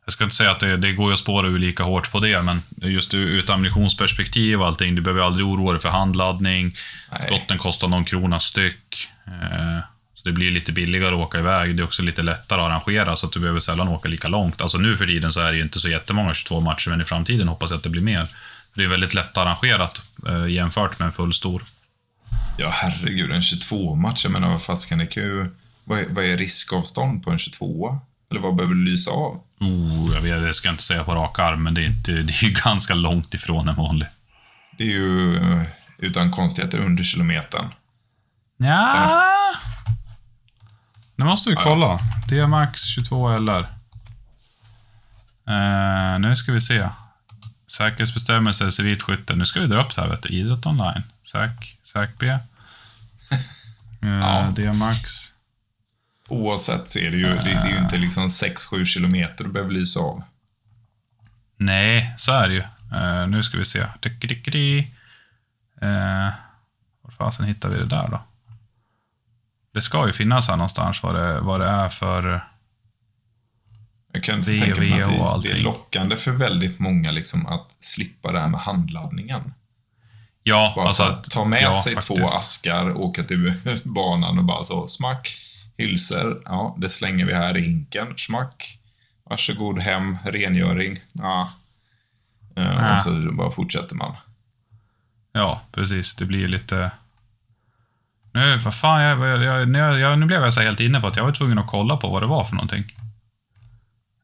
[0.05, 2.19] Jag ska inte säga att det, det går ju att spåra ur lika hårt på
[2.19, 6.71] det, men just ur ett ammunitionsperspektiv och allting, du behöver aldrig oroa dig för handladdning.
[7.11, 7.27] Nej.
[7.31, 9.09] Lotten kostar någon krona styck.
[9.27, 9.79] Eh,
[10.19, 11.75] så det blir lite billigare att åka iväg.
[11.75, 14.61] Det är också lite lättare att arrangera, så att du behöver sällan åka lika långt.
[14.61, 17.47] Alltså nu för tiden så är det ju inte så jättemånga 22-matcher, men i framtiden
[17.47, 18.27] hoppas jag att det blir mer.
[18.73, 21.63] Det är väldigt lätt arrangerat eh, jämfört med en full stor.
[22.57, 25.49] Ja, herregud, en 22-match, jag menar vad fasiken, det kan ju...
[25.83, 27.99] Vad är, vad är riskavstånd på en 22
[28.31, 29.41] Eller vad behöver du lysa av?
[29.59, 32.11] Oh, jag vet, det ska jag inte säga på rak arm, men det är, inte,
[32.11, 34.07] det är ju ganska långt ifrån en vanlig.
[34.77, 35.61] Det är ju eh,
[35.97, 37.67] utan konstigheter under kilometern.
[38.57, 39.38] Ja.
[41.19, 41.99] Nu måste vi kolla.
[42.29, 43.67] D-max 22 LR.
[45.47, 46.89] Eh, nu ska vi se.
[47.67, 49.35] Säkerhetsbestämmelser, civilt skytte.
[49.35, 50.29] Nu ska vi dra upp det här, vet du.
[50.29, 51.03] Idrott online.
[51.31, 52.27] Säk, säk B.
[54.01, 54.53] Eh, Ja.
[54.55, 55.33] D-max.
[56.27, 59.73] Oavsett så är det ju, det, det är ju inte liksom 6-7 kilometer du behöver
[59.73, 60.23] lysa av.
[61.57, 62.63] Nej, så är det ju.
[62.97, 63.79] Eh, nu ska vi se.
[65.81, 66.29] Eh,
[67.01, 68.21] var fasen hittar vi det där då?
[69.71, 72.47] Det ska ju finnas här någonstans vad det, vad det är för...
[74.11, 77.47] Jag kan inte tänka mig att och det, det är lockande för väldigt många liksom
[77.47, 79.53] att slippa det här med handladdningen.
[80.43, 81.31] Ja, Bara alltså så att...
[81.31, 82.17] ta med ja, sig faktiskt.
[82.17, 83.53] två askar, åka till
[83.83, 85.35] banan och bara så smack,
[85.77, 88.79] hylsor, ja, det slänger vi här i hinken, smack,
[89.23, 91.51] varsågod hem, rengöring, ja.
[92.55, 92.95] Ja.
[92.95, 94.15] Och så bara fortsätter man.
[95.31, 96.15] Ja, precis.
[96.15, 96.91] Det blir lite...
[98.31, 101.07] Nu, för fan, jag, jag, jag, nu, jag, nu blev jag så helt inne på
[101.07, 102.83] att jag var tvungen att kolla på vad det var för någonting.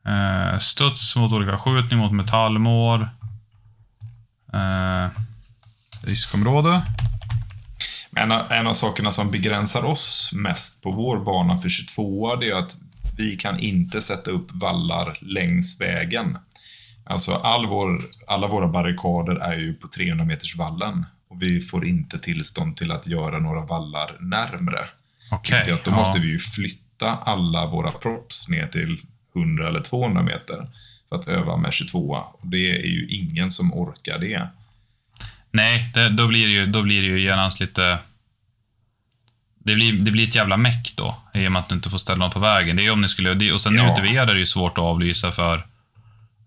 [0.07, 3.09] Eh, studs mot olika skjutning mot metallmår.
[4.53, 5.07] Eh,
[6.03, 6.81] riskområde.
[8.15, 12.49] En av, en av sakerna som begränsar oss mest på vår bana för 22 det
[12.49, 12.77] är att
[13.17, 16.37] vi kan inte sätta upp vallar längs vägen.
[17.05, 21.87] Alltså all vår, alla våra barrikader är ju på 300 meters vallen och vi får
[21.87, 24.79] inte tillstånd till att göra några vallar närmre.
[25.31, 25.71] Okej.
[25.71, 25.95] Att då ja.
[25.95, 28.97] måste vi ju flytta alla våra props ner till
[29.35, 30.67] 100 eller 200 meter
[31.09, 34.47] för att öva med 22 och det är ju ingen som orkar det.
[35.51, 37.97] Nej, det, då, blir det ju, då blir det ju genast lite...
[39.59, 41.97] Det blir, det blir ett jävla meck då, i och med att du inte får
[41.97, 42.75] ställa något på vägen.
[42.75, 43.53] Det är om ni skulle...
[43.53, 43.91] Och sen Ja.
[43.91, 45.67] ute vid er är det ju svårt att avlysa för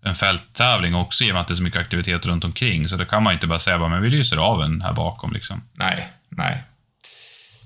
[0.01, 2.87] en fälttävling också, i och med att det är så mycket aktivitet runt omkring.
[2.87, 4.93] Så det kan man ju inte bara säga bara, men vi lyser av en här
[4.93, 5.61] bakom liksom.
[5.73, 6.63] Nej, nej.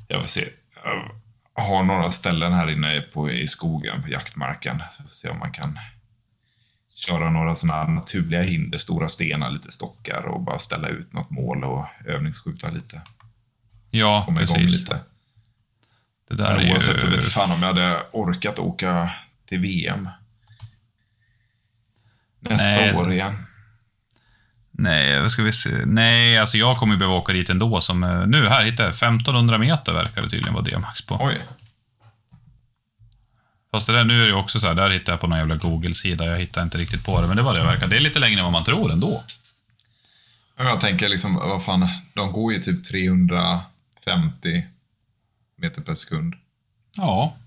[0.08, 0.46] Jag får se.
[1.56, 4.84] Jag har några ställen här inne på, i skogen, på jaktmarken.
[4.90, 5.80] Så får se om man kan
[6.96, 11.64] köra några sådana naturliga hinder, stora stenar, lite stockar och bara ställa ut något mål
[11.64, 13.02] och övningsskjuta lite.
[13.92, 14.80] Ja, Komma igång precis.
[14.80, 15.00] lite.
[16.30, 16.72] Det där är Men ju...
[16.72, 19.12] oavsett så vet jag fan om jag hade orkat åka
[19.46, 20.10] till VM.
[22.72, 22.92] Nästa
[24.72, 25.22] Nej.
[25.22, 25.70] vad ska vi se?
[25.86, 27.82] Nej, alltså jag kommer ju behöva åka dit ändå.
[27.82, 31.18] Som, eh, nu, här hittade jag 1500 meter verkar det tydligen vara D-max på.
[31.22, 31.38] Oj.
[33.72, 35.56] Fast det där, nu är det också så här, där hittade jag på någon jävla
[35.56, 36.26] Google-sida.
[36.26, 37.88] Jag hittar inte riktigt på det, men det var det det verkar.
[37.88, 39.24] Det är lite längre än vad man tror ändå.
[40.58, 44.68] Jag tänker liksom, vad fan, de går ju typ 350
[45.58, 46.34] meter per sekund.
[46.98, 47.38] Ja.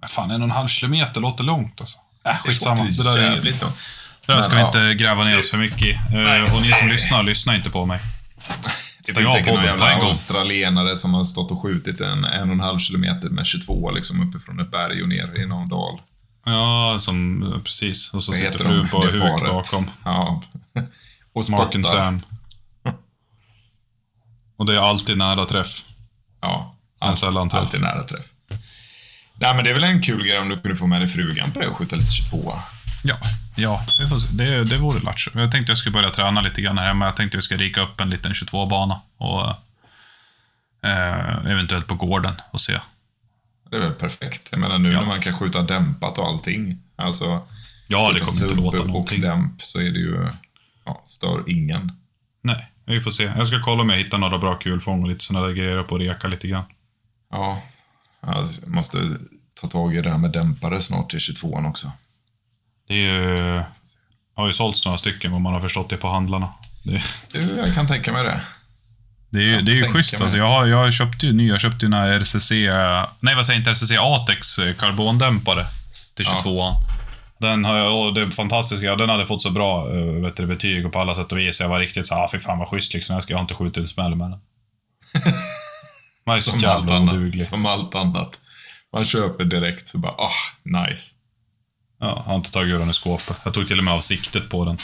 [0.00, 1.98] Men fan, en och en halv kilometer låter långt alltså.
[2.24, 2.84] Äh, skitsamma.
[2.84, 3.76] låter Det där, är, jävligt långt.
[4.26, 5.92] Det ska vi Men, inte gräva ner oss för mycket i.
[5.92, 7.98] Eh, Och ni som lyssnar, lyssna inte på mig.
[9.06, 12.54] Det Stäng finns säkert någon jävla australienare som har stått och skjutit en, en och
[12.54, 16.00] en halv kilometer med 22 liksom uppifrån ett berg och ner i någon dal.
[16.46, 18.12] Ja, som, precis.
[18.14, 18.88] Och så Vad sitter heter frun de?
[18.88, 19.52] på Det huk paret.
[19.52, 19.90] bakom.
[20.04, 20.42] Ja.
[21.34, 21.98] Och Mark and spottar.
[22.04, 22.20] Sam.
[24.58, 25.82] Och det är alltid nära träff.
[26.40, 26.76] Ja.
[27.00, 27.60] En sällan träff.
[27.60, 28.24] Alltid nära träff.
[29.40, 31.52] Nej, men det är väl en kul grej om du kunde få med dig frugan
[31.52, 32.52] på det och skjuta lite 22
[33.04, 33.16] Ja,
[33.56, 34.28] ja vi får se.
[34.32, 35.30] Det, det vore lattjo.
[35.40, 37.04] Jag tänkte jag skulle börja träna lite grann här hemma.
[37.04, 39.48] Jag tänkte jag ska rika upp en liten 22-bana och
[40.88, 42.80] eh, eventuellt på gården och se.
[43.70, 44.48] Det är väl perfekt.
[44.50, 45.00] Jag menar nu Ja.
[45.00, 46.78] när man kan skjuta dämpat och allting.
[46.96, 47.42] Alltså,
[47.88, 49.20] Ja, det kommer inte låta och någonting.
[49.20, 50.28] dämp så är det ju,
[50.84, 51.92] ja, stör ingen.
[52.42, 53.22] Nej, vi får se.
[53.24, 55.98] Jag ska kolla om jag hittar några bra kulfång och lite sådana där grejer på
[55.98, 56.64] reka lite grann.
[57.30, 57.62] Ja,
[58.20, 59.16] jag måste
[59.60, 61.92] ta tag i det här med dämpare snart till 22 också.
[62.88, 63.62] Det är ju...
[64.34, 66.48] har ju sålts några stycken vad man har förstått det på handlarna.
[66.82, 68.40] Det, Du, jag kan tänka mig det.
[69.30, 70.36] det är ju, det är ju schysst alltså.
[70.36, 72.50] Jag, har, jag köpte ju ny, jag köpte ju den här RCC...
[73.20, 73.70] Nej, vad säger jag inte?
[73.70, 75.66] RCC Atex eh, karbondämpare
[76.14, 76.40] till Ja.
[76.44, 76.74] 22an.
[77.38, 80.86] Den har jag, det fantastiska, ja, den hade fått så bra uh, vet du, betyg
[80.86, 81.60] och på alla sätt och vis.
[81.60, 83.14] Jag var riktigt så ah, fy fan vad schysst liksom.
[83.14, 84.38] Jag ska jag har inte skjutit en smäll med den.
[86.26, 87.40] Man är så Som allt, jävla annat, oduglig.
[87.40, 88.38] som allt annat.
[88.92, 91.10] Man köper direkt så bara, ah, nice.
[91.98, 93.40] Ja, har inte tagit ur den i skåpet.
[93.44, 94.78] Jag tog till och med av siktet på den.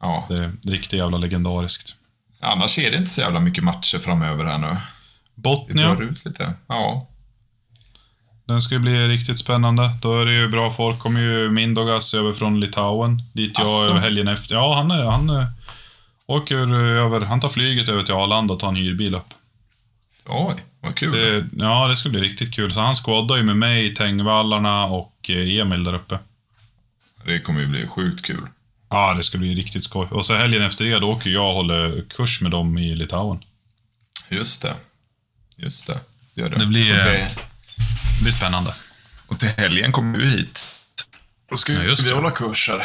[0.00, 0.26] Ja.
[0.28, 1.94] Det är riktigt jävla legendariskt.
[2.40, 4.66] Annars är det inte så jävla mycket matcher framöver här nu.
[4.68, 4.78] Det
[5.34, 6.54] Botnia, drar ut lite.
[6.66, 7.06] Ja.
[8.44, 9.90] den ska ju bli riktigt spännande.
[10.02, 10.98] Då är det ju bra folk.
[10.98, 13.22] kommer ju Mindogas över från Litauen.
[13.32, 13.90] Dit jag Asså?
[13.90, 14.54] över helgen efter.
[14.54, 15.46] Ja, han, är, han är,
[16.26, 17.20] åker över.
[17.20, 19.34] Han tar flyget över till Arlanda och tar en hyrbil upp.
[20.26, 21.12] Oj, vad kul.
[21.12, 22.72] Det, ja, det ska bli riktigt kul.
[22.72, 26.18] Så han squaddar ju med mig, Tengvallarna och eh, Emil där uppe.
[27.24, 28.46] Det kommer ju bli sjukt kul.
[28.90, 30.08] Ja, det ska bli riktigt skoj.
[30.10, 33.44] Och så helgen efter det, då åker jag och håller kurs med dem i Litauen.
[34.28, 34.74] Just det.
[35.56, 36.00] Just det.
[36.34, 36.56] Det, gör det.
[36.58, 38.70] Det blir, Det blir spännande.
[39.26, 40.60] och till helgen kommer du hit.
[41.50, 42.82] Då ska Ja, vi hålla kurser.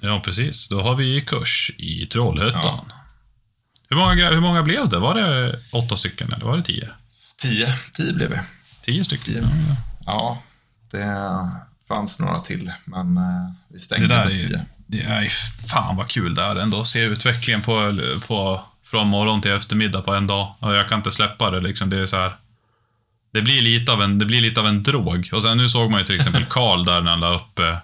[0.00, 0.68] Ja, precis.
[0.68, 2.92] Då har vi kurs i Trollhättan.
[3.90, 4.98] Hur, många, hur många blev det?
[4.98, 6.88] Var det åtta stycken eller var det tio?
[7.42, 7.74] Tio.
[7.96, 8.38] Tio blev vi.
[8.84, 9.34] Tio stycken?
[9.34, 9.42] Tio.
[10.06, 10.42] Ja,
[10.92, 11.50] Ja, det
[11.88, 13.22] fanns några till, men eh,
[13.68, 14.66] vi Det stängde där är med tio.
[14.86, 15.28] det är
[15.68, 16.84] fan vad kul det är ändå.
[16.84, 20.54] Se utvecklingen på, på, från morgon till eftermiddag på en dag.
[20.60, 21.90] Jag kan inte släppa det liksom.
[21.90, 22.36] Det är så här.
[23.32, 25.28] Det blir lite av en, det blir lite av en drog.
[25.32, 27.78] Och sen nu såg man ju till exempel Karl där när han la upp eh,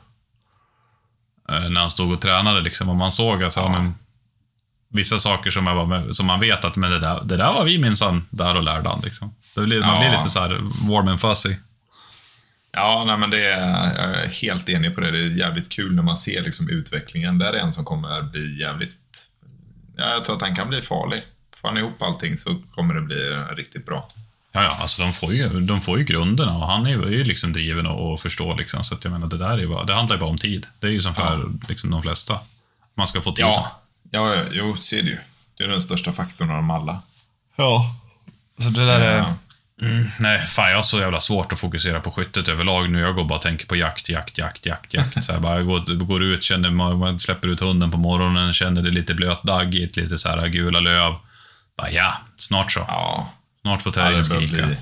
[1.49, 2.89] när han stod och tränade liksom.
[2.89, 3.63] Och man såg att, ja.
[3.63, 3.69] Ja.
[3.69, 3.95] men,
[4.93, 7.79] vissa saker som, med, som man vet att men det, där, det där var vi
[7.79, 9.01] minsann där och lärde han.
[9.05, 9.35] Liksom.
[9.55, 10.01] Det blir, Man Ja.
[10.01, 10.49] blir lite så här
[10.91, 11.55] warm and fuzzy.
[12.73, 15.11] Ja, nej, men det är, jag är helt enig på det.
[15.11, 17.39] Det är jävligt kul när man ser liksom utvecklingen.
[17.39, 18.97] Där är en som kommer bli jävligt...
[19.97, 21.21] Ja, jag tror att han kan bli farlig.
[21.57, 23.17] Får han ihop allting så kommer det bli
[23.57, 24.09] riktigt bra.
[24.53, 27.53] Ja, ja, alltså de får ju, de får ju grunderna och han är ju, liksom
[27.53, 28.85] driven och, och förstår liksom.
[28.85, 30.67] Så att jag menar, det där är bara, det handlar ju bara om tid.
[30.81, 32.39] Det är ju som för liksom, de flesta.
[32.97, 33.43] Man ska få tid.
[33.45, 33.82] Ja,
[34.13, 35.19] ja, ja jo, ser du ju.
[35.57, 37.03] Det är den största faktorn av dem alla.
[37.57, 37.97] ja.
[38.59, 39.19] Så det där är...
[39.19, 39.35] Ja.
[39.83, 43.01] Mm, nej, fan jag har så jävla svårt att fokusera på skyttet överlag nu.
[43.01, 45.25] Jag går bara och tänker på jakt, jakt, jakt, jakt, jakt.
[45.25, 48.91] Så här, bara går, går ut, känner, man, släpper ut hunden på morgonen, känner det
[48.91, 51.15] lite blötdaggigt, lite så här gula löv.
[51.77, 52.81] Bara, ja, snart så.
[52.89, 54.67] Ja, Snart får terriern skrika.
[54.67, 54.77] bli,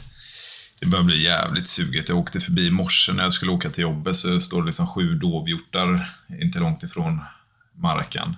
[0.81, 2.09] det börjar bli jävligt suget.
[2.09, 4.87] Jag åkte förbi i morse när jag skulle åka till jobbet så står det liksom
[4.87, 7.23] sju dovhjortar inte långt ifrån
[7.75, 8.37] marken.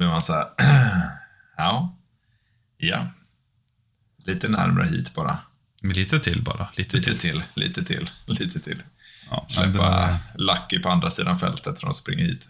[0.00, 0.48] Blir man så här,
[1.56, 1.96] ja,
[2.78, 3.06] ja.
[4.24, 5.38] Lite närmare hit bara.
[5.82, 6.68] Men lite till bara.
[6.76, 7.18] Lite, Lite till.
[7.18, 8.82] till, lite till, lite till.
[9.30, 12.48] Ja, Släppa Lucky på andra sidan fältet så de springer hit.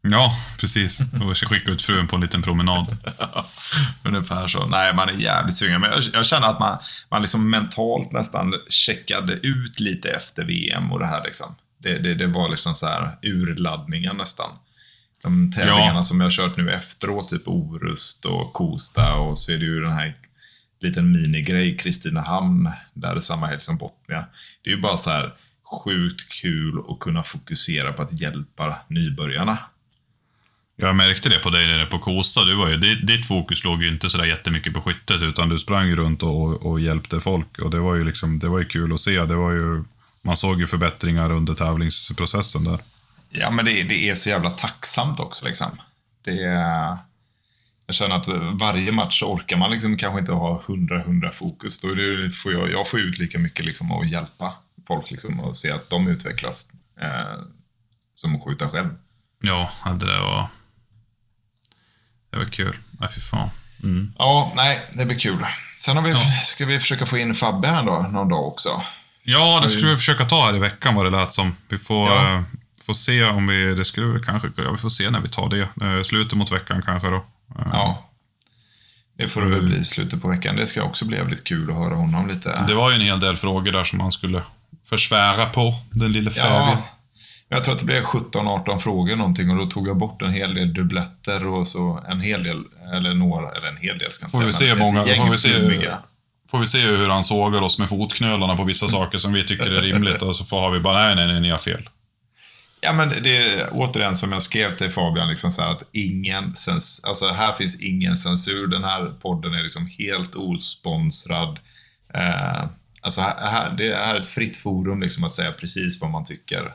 [0.00, 0.98] Ja, precis.
[1.00, 2.96] Och skicka ut frun på en liten promenad.
[4.04, 4.66] Ungefär så.
[4.66, 5.80] Nej, man är jävligt sugen.
[5.80, 6.78] Men jag, jag känner att man,
[7.10, 11.54] man liksom mentalt nästan checkade ut lite efter VM och det här liksom.
[11.78, 14.50] Det, det, det var liksom så här urladdningen nästan.
[15.22, 16.02] De tävlingarna Ja.
[16.02, 19.80] som jag har kört nu efteråt, typ Orust och Kosta och så är det ju
[19.80, 20.14] den här
[20.80, 24.24] liten minigrej, Kristinehamn, där det är samma helg som Botnia.
[24.62, 25.34] Det är ju bara så här
[25.84, 29.58] sjukt kul att kunna fokusera på att hjälpa nybörjarna.
[30.76, 32.44] Jag märkte det på dig nere på Kosta.
[32.44, 35.58] Du var ju, ditt, ditt fokus låg ju inte sådär jättemycket på skyttet, utan du
[35.58, 37.58] sprang runt och, och hjälpte folk.
[37.58, 39.24] Och det var ju liksom, det var ju kul att se.
[39.24, 39.84] Det var ju,
[40.22, 42.78] man såg ju förbättringar under tävlingsprocessen där.
[43.32, 45.80] Ja, men det, det är så jävla tacksamt också liksom.
[46.24, 46.98] Det är...
[47.86, 48.28] Jag känner att
[48.60, 51.80] varje match orkar man liksom kanske inte ha 100-100 fokus.
[51.80, 51.88] Då
[52.42, 54.52] får jag, jag får ut lika mycket liksom att hjälpa
[54.86, 57.42] folk liksom och se att de utvecklas eh,
[58.14, 58.88] som att skjuta själv.
[59.42, 60.46] Ja, det där var...
[62.30, 62.76] Det var kul.
[62.90, 63.50] Nej, fy fan.
[63.82, 64.12] Mm.
[64.18, 65.46] Ja, nej, det blir kul.
[65.78, 68.82] Sen har vi, ska vi försöka få in Fabbe här då, någon dag också.
[69.22, 71.56] Ja, det skulle vi försöka ta här i veckan vad det lät som.
[71.68, 72.44] Vi får, Ja.
[72.86, 73.74] Får se om vi...
[73.74, 74.48] Det skulle vi kanske...
[74.56, 75.86] Ja, vi får se när vi tar det.
[75.86, 77.16] Eh, slutet mot veckan kanske då.
[77.16, 78.08] Eh, Ja.
[79.18, 80.56] Det får det väl bli slutet på veckan.
[80.56, 82.64] Det ska också bli jävligt kul att höra honom lite.
[82.68, 84.42] Det var ju en hel del frågor där som man skulle
[84.84, 86.68] försvära på, den lille Fabian.
[86.68, 86.78] Ja,
[87.48, 90.54] jag tror att det blev 17-18 frågor någonting och då tog jag bort en hel
[90.54, 92.62] del dubbletter och så en hel del,
[92.94, 95.04] eller några, eller en hel del ska jag inte Får vi säga, se men många-
[95.16, 95.98] får vi se-.
[96.50, 99.70] Får vi se hur han sågar oss med fotknölarna på vissa saker som vi tycker
[99.70, 101.88] är rimligt och så får vi bara nej, nej, nej, ni har fel.
[102.84, 106.56] Ja, men det är återigen som jag skrev till Fabian, liksom så här att ingen
[106.56, 108.66] cens, alltså här finns ingen censur.
[108.66, 111.58] Den här podden är liksom helt osponsrad.
[112.14, 112.64] Eh,
[113.00, 116.72] alltså här, här, det är ett fritt forum liksom att säga precis vad man tycker.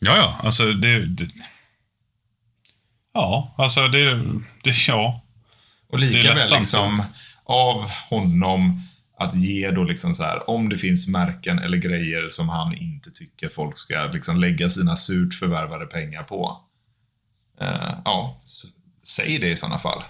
[0.00, 1.06] Ja, ja, alltså det...
[1.06, 1.28] det
[3.14, 4.14] ja, alltså det,
[4.62, 4.88] det...
[4.88, 5.24] Ja.
[5.88, 7.04] Och lika väl liksom
[7.44, 8.82] av honom
[9.20, 13.10] att ge då liksom så här, om det finns märken eller grejer som han inte
[13.10, 16.60] tycker folk ska liksom lägga sina surt förvärvade pengar på.
[17.60, 18.42] Eh, ja,
[19.06, 20.02] säg det i sådana fall.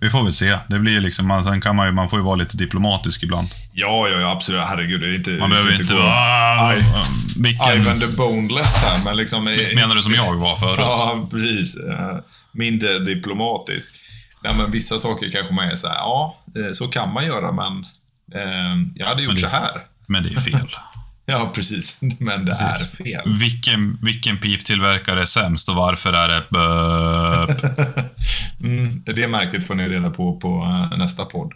[0.00, 0.58] Vi får väl se.
[0.68, 3.48] Det blir liksom, man, sen kan man ju, man får ju vara lite diplomatisk ibland.
[3.72, 4.62] Ja, ja, ja absolut.
[4.62, 5.30] Herregud, det är inte...
[5.30, 6.74] Man behöver inte vara...
[7.36, 9.44] Vilken, Ivan the Boneless här, men liksom...
[9.74, 10.78] menar du som jag var förut?
[10.78, 11.76] Ja, precis.
[11.76, 12.16] Eh,
[12.52, 13.94] Mindre diplomatisk.
[14.44, 17.52] Nej, men vissa saker kanske man är så här, ja, eh, så kan man göra,
[17.52, 17.84] men
[18.34, 19.82] eh, jag hade gjort det- så här.
[20.06, 20.68] Men det är fel.
[21.26, 22.00] Ja, precis.
[22.20, 23.38] Men det är fel.
[23.38, 27.76] vilken, vilken piptillverkare är sämst och varför är det böp?
[28.60, 30.48] Mm, det märket får ni reda på på
[30.92, 31.52] eh, nästa podd.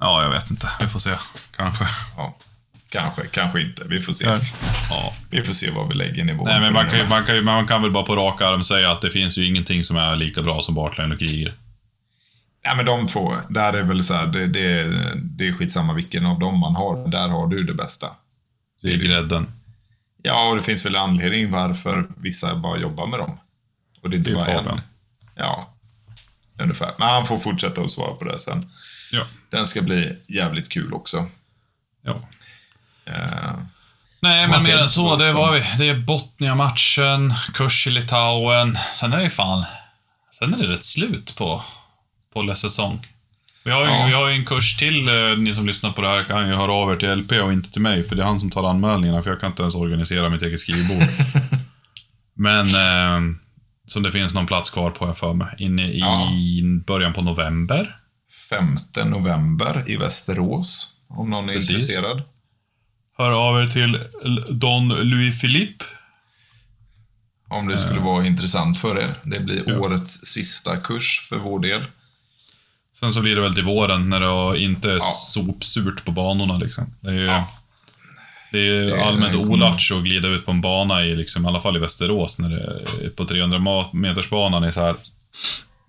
[0.00, 0.68] Ja, jag vet inte.
[0.80, 1.10] Vi får se.
[1.56, 1.84] Kanske.
[2.16, 2.36] Ja,
[2.90, 3.82] kanske, kanske inte.
[3.88, 4.24] Vi får se.
[4.90, 5.14] Ja.
[5.30, 7.82] Vi får se vad vi lägger nivån Nej, men man kan, man, kan man kan
[7.82, 10.62] väl bara på rak arm säga att det finns ju ingenting som är lika bra
[10.62, 11.54] som Bartline och Kriger.
[12.66, 14.84] Nej, men de två, där är väl så här, det, det,
[15.16, 17.08] det är skitsamma vilken av dem man har.
[17.08, 18.06] Där har du det bästa.
[18.82, 19.52] Det är grädden.
[20.22, 23.38] Ja, och det finns väl anledning varför vissa bara jobbar med dem.
[24.02, 24.78] Och det är inte Det är bara Fabian.
[24.78, 24.84] en.
[25.34, 25.74] Ja,
[26.62, 26.92] ungefär.
[26.98, 28.70] Men han får fortsätta att svara på det sen.
[29.12, 29.22] Ja.
[29.50, 31.26] Den ska bli jävligt kul också.
[32.02, 32.20] ja.
[33.06, 33.52] Eh,
[34.20, 35.16] Nej, men mer än så.
[35.16, 35.64] det var vi.
[35.78, 38.76] det är Botnia-matchen, kurs i Litauen.
[38.94, 39.64] Sen är det fan...
[40.38, 41.62] Sen är det rätt slut på,
[42.34, 43.06] på säsong.
[43.64, 44.04] Vi har, ju, Ja.
[44.06, 46.54] vi har ju en kurs till, eh, ni som lyssnar på det här kan ju
[46.54, 48.70] höra av er till LP och inte till mig, för det är han som tar
[48.70, 51.02] anmälningarna, för jag kan inte ens organisera mitt eget skrivbord.
[52.36, 53.36] Men, eh,
[53.86, 55.54] som det finns någon plats kvar på, jag för mig.
[55.58, 56.28] Inne i Ja.
[56.86, 57.96] början på november.
[58.50, 61.70] 5 november i Västerås, om någon är Precis.
[61.70, 62.22] intresserad.
[63.18, 64.00] Hör av er till
[64.50, 65.84] Don Louis Philippe.
[67.48, 69.10] Om det skulle vara intressant för er.
[69.22, 71.82] Det blir årets sista kurs för vår del.
[73.00, 74.20] Sen så blir det väl till våren när
[74.52, 76.94] det inte är sopsurt på banorna liksom.
[77.00, 77.48] Det är ju Ja.
[78.52, 81.60] det är ju allmänt olatch att glida ut på en bana i, liksom, i alla
[81.60, 82.62] fall i Västerås, när det
[83.06, 84.94] är på 300 ma- metersbanan är så här.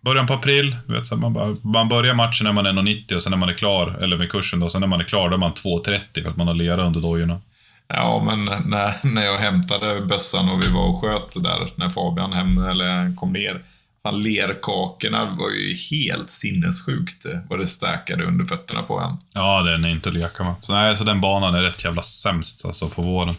[0.02, 3.24] Början på april, vet, så man, bara, man börjar matchen när man är 1,90 och
[3.24, 5.36] sen när man är klar, eller med kursen då, sen när man är klar, då
[5.36, 7.42] är man 2,30 för att man har lera under dojorna.
[7.88, 12.34] Ja, men när, när jag hämtade bössan och vi var och sköt där, när Fabian
[12.34, 13.62] hem, eller kom ner.
[14.06, 19.18] Fan, lerkakorna var ju helt sinnessjukt eh, vad det stäkade under fötterna på en.
[19.34, 20.54] Ja, den är inte att leka med.
[20.62, 23.36] Så, nej, så den banan är rätt jävla sämst alltså på våren.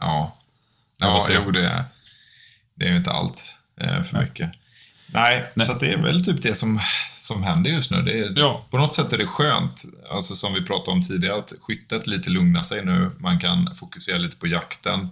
[0.00, 0.36] Ja.
[0.98, 1.84] Ja, jo, det,
[2.74, 4.50] det är inte allt eh, för mycket.
[5.06, 5.66] Nej, Nej.
[5.66, 6.80] så det är väl typ det som,
[7.12, 8.02] som händer just nu.
[8.02, 8.64] Det är, Ja.
[8.70, 12.30] På något sätt är det skönt, alltså som vi pratade om tidigare, att skyttet lite
[12.30, 13.10] lugnar sig nu.
[13.18, 15.08] Man kan fokusera lite på jakten.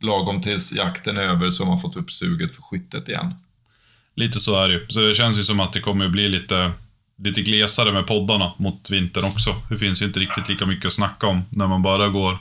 [0.00, 3.34] Lagom tills jakten är över så har man fått upp suget för skyttet igen.
[4.16, 4.86] Lite så är det ju.
[4.88, 6.72] Så det känns ju som att det kommer bli lite,
[7.22, 9.56] lite glesare med poddarna mot vintern också.
[9.68, 12.38] Det finns ju inte riktigt lika mycket att snacka om när man bara går...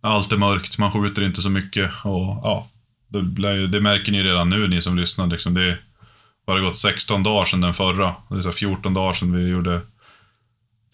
[0.00, 2.68] Allt är mörkt, man skjuter inte så mycket och ja.
[3.08, 5.26] Det, blir det märker ni redan nu, ni som lyssnar.
[5.26, 5.78] Liksom det har
[6.46, 8.14] bara gått 16 dagar sedan den förra.
[8.30, 9.80] Det är så 14 dagar sedan vi gjorde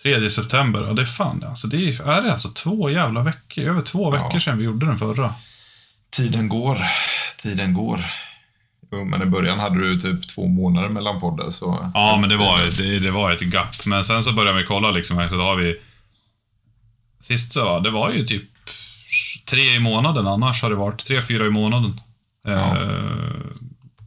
[0.02, 0.84] 3 september.
[0.86, 1.66] Ja, det är fan alltså.
[1.66, 3.64] Det är, är det alltså två jävla veckor?
[3.64, 4.22] Över två Ja.
[4.24, 5.34] veckor sedan vi gjorde den förra.
[6.10, 6.78] Tiden går,
[7.42, 8.04] tiden går.
[8.90, 11.90] Jo, men i början hade du typ två månader mellan poddar, så...
[11.94, 13.86] Ja, men det var, det, det var ett gapp.
[13.86, 15.80] Men sen så började vi kolla liksom, så då har vi...
[17.20, 18.42] Sist så, det var ju typ
[19.44, 22.00] tre i månaden, annars har det varit tre, fyra i månaden.
[22.44, 22.82] Ja.
[22.82, 23.34] Eh,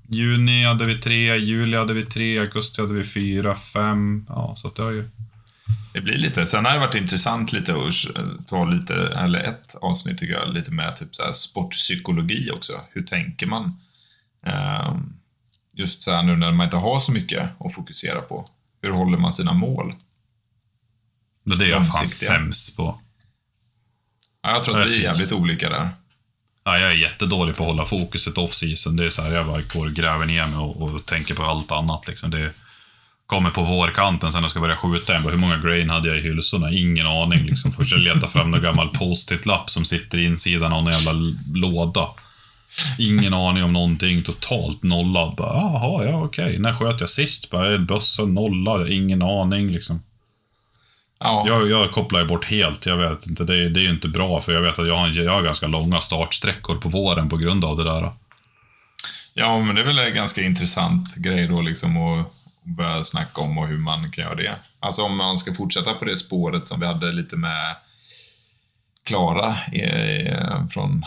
[0.09, 4.25] juni hade vi tre, juli hade vi tre, augusti hade vi fyra, fem.
[4.29, 5.09] Ja, så att det har ju...
[5.93, 10.17] Det blir lite, sen har det varit intressant lite att ta lite, eller ett avsnitt
[10.17, 12.73] tycker jag, lite med typ så här sportpsykologi också.
[12.93, 13.79] Hur tänker man?
[14.45, 15.13] Ehm,
[15.73, 18.49] Just så här nu när man inte har så mycket att fokusera på.
[18.81, 19.93] Hur håller man sina mål?
[21.43, 23.01] Det är det jag är fan sämst på.
[24.41, 25.89] Ja, jag tror att vi är jävligt olika där.
[26.63, 28.95] Ja, jag är jättedålig på att hålla fokuset off-season.
[28.97, 31.43] Det är så här, jag bara går och gräver ner mig och, och tänker på
[31.43, 32.07] allt annat.
[32.07, 32.31] Liksom.
[32.31, 32.53] Det
[33.25, 35.23] kommer på vårkanten sen jag ska börja skjuta igen.
[35.23, 36.71] Bara, Hur många grain hade jag i hylsorna?
[36.71, 37.39] Ingen aning.
[37.43, 37.71] Liksom.
[37.71, 41.11] Först jag leta fram någon gammal post-it-lapp som sitter i insidan av någon jävla
[41.53, 42.09] låda.
[42.97, 44.23] Ingen aning om någonting.
[44.23, 45.35] Totalt nollad.
[45.35, 46.59] Bara, Jaha, ja okej.
[46.59, 47.49] När sköt jag sist?
[47.49, 48.89] Bara, "Eh, bössan nollad.
[48.89, 50.01] Ingen aning liksom.
[51.19, 52.85] Ja, Jag, jag kopplar ju bort helt.
[52.85, 53.43] Jag vet inte.
[53.43, 55.41] Det, är- det är ju inte bra för jag vet att jag har, jag har
[55.41, 58.11] ganska långa startsträckor på våren på grund av det där.
[59.33, 62.27] ja, men det är väl en ganska intressant grej då liksom att
[62.77, 64.55] börja snacka om och hur man kan göra det.
[64.79, 67.75] Alltså om man ska fortsätta på det spåret som vi hade lite med
[69.05, 71.05] Klara eh, från,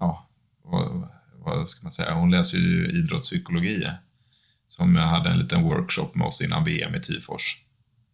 [0.00, 0.26] ja,
[0.70, 1.08] vad,
[1.44, 3.86] vad ska man säga, hon läser ju idrottspsykologi.
[4.68, 7.56] Som jag hade en liten workshop med oss innan VM i Tyfors.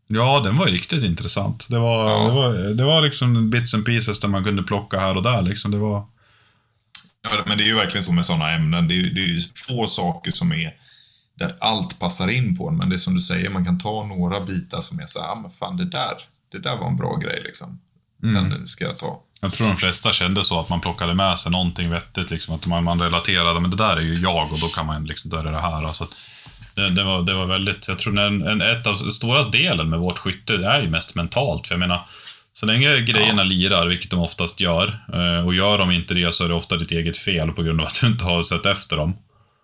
[0.07, 1.67] Ja, den var riktigt intressant.
[1.69, 2.29] Det var, Ja.
[2.29, 5.43] det var, det var liksom bits and pieces där man kunde plocka här och där.
[5.43, 5.71] Liksom.
[5.71, 6.07] Det var...
[7.23, 8.89] Ja, men det är ju verkligen så med sådana ämnen.
[8.89, 10.77] Det är, det är ju få saker som är
[11.35, 12.77] där allt passar in på en.
[12.77, 15.29] Men det är som du säger, man kan ta några bitar som är så här,
[15.29, 16.15] ah, men fan det där,
[16.53, 17.81] det där var en bra grej liksom.
[18.23, 19.24] Den ska jag ta.
[19.45, 22.31] Jag tror de flesta kände så att man plockade med sig någonting vettigt.
[22.31, 25.05] Liksom, att man, man relaterade, men det där är ju jag och då kan man
[25.05, 25.87] liksom, då är det här.
[25.87, 26.07] Alltså,
[26.75, 29.99] det, det, var, det var väldigt, jag tror en, en, ett av stora delen med
[29.99, 31.67] vårt skytte, det är ju mest mentalt.
[31.67, 32.01] För jag menar,
[32.55, 36.45] så länge grejerna lirar, vilket de oftast gör, eh, och gör de inte det så
[36.45, 38.97] är det ofta ditt eget fel på grund av att du inte har sett efter
[38.97, 39.17] dem.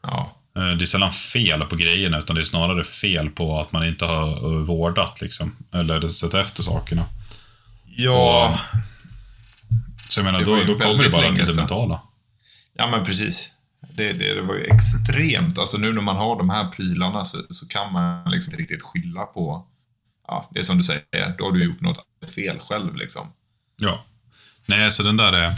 [0.02, 3.72] Ja, Eh, Det är sällan fel på grejerna, utan det är snarare fel på att
[3.72, 5.56] man inte har eh, vårdat, liksom.
[5.72, 7.04] Eller sett efter sakerna.
[7.96, 8.58] ja,
[10.10, 12.00] Så jag menar, då, då kommer det bara till det mentala.
[12.74, 13.50] ja men precis.
[13.94, 15.58] Det, det, det var ju extremt.
[15.58, 18.82] Alltså nu när man har de här prylarna så, så kan man liksom inte riktigt
[18.82, 19.66] skylla på,
[20.26, 22.06] ja, det är som du säger, då har du gjort något
[22.36, 23.22] fel själv liksom.
[23.76, 24.04] Ja.
[24.66, 25.54] Nej, så den där är...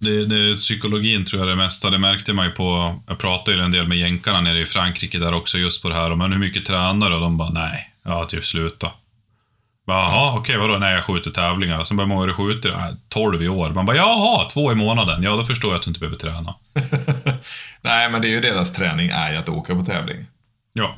[0.00, 3.00] Det, det, psykologin tror jag det mesta, det märkte man ju på...
[3.06, 5.94] Jag pratade ju en del med jänkarna nere i Frankrike där också just på det
[5.94, 6.14] här.
[6.14, 7.16] Men hur mycket tränar du?
[7.16, 8.90] Och de bara, nej, ja, typ sluta.
[9.88, 10.78] Jaha, okej, vadå?
[10.78, 11.84] Nej, jag skjuter tävlingar.
[11.84, 12.72] Sen bara, hur många du skjutit?
[12.76, 13.70] "Nej, 12 i år.
[13.70, 15.22] Man bara, jaha, två i månaden.
[15.22, 16.54] Ja, då förstår jag att du inte behöver träna.
[17.82, 20.26] Nej, men det är ju deras träning är ju att åka på tävling.
[20.72, 20.96] Ja.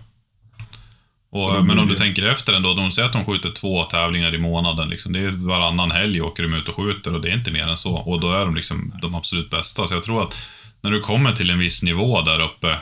[1.32, 4.38] Och, men om du tänker efter ändå, de säger att de skjuter två tävlingar i
[4.38, 4.88] månaden.
[4.88, 5.12] Liksom.
[5.12, 7.76] Det är varannan helg åker de ut och skjuter och det är inte mer än
[7.76, 7.96] så.
[7.96, 9.86] Och då är de liksom de absolut bästa.
[9.86, 10.48] Så jag tror att
[10.80, 12.76] när du kommer till en viss nivå där uppe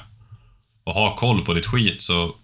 [0.84, 2.34] och har koll på ditt skit så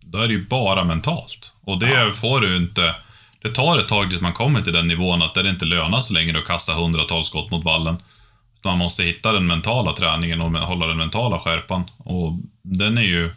[0.00, 1.49] då är det ju bara mentalt.
[1.64, 2.94] Och det får du inte...
[3.42, 6.14] Det tar ett tag tills man kommer till den nivån att det inte lönar sig
[6.14, 7.96] längre att kasta hundratals skott mot vallen.
[8.64, 11.90] Man måste hitta den mentala träningen och hålla den mentala skärpan.
[11.98, 13.34] Och den är ju...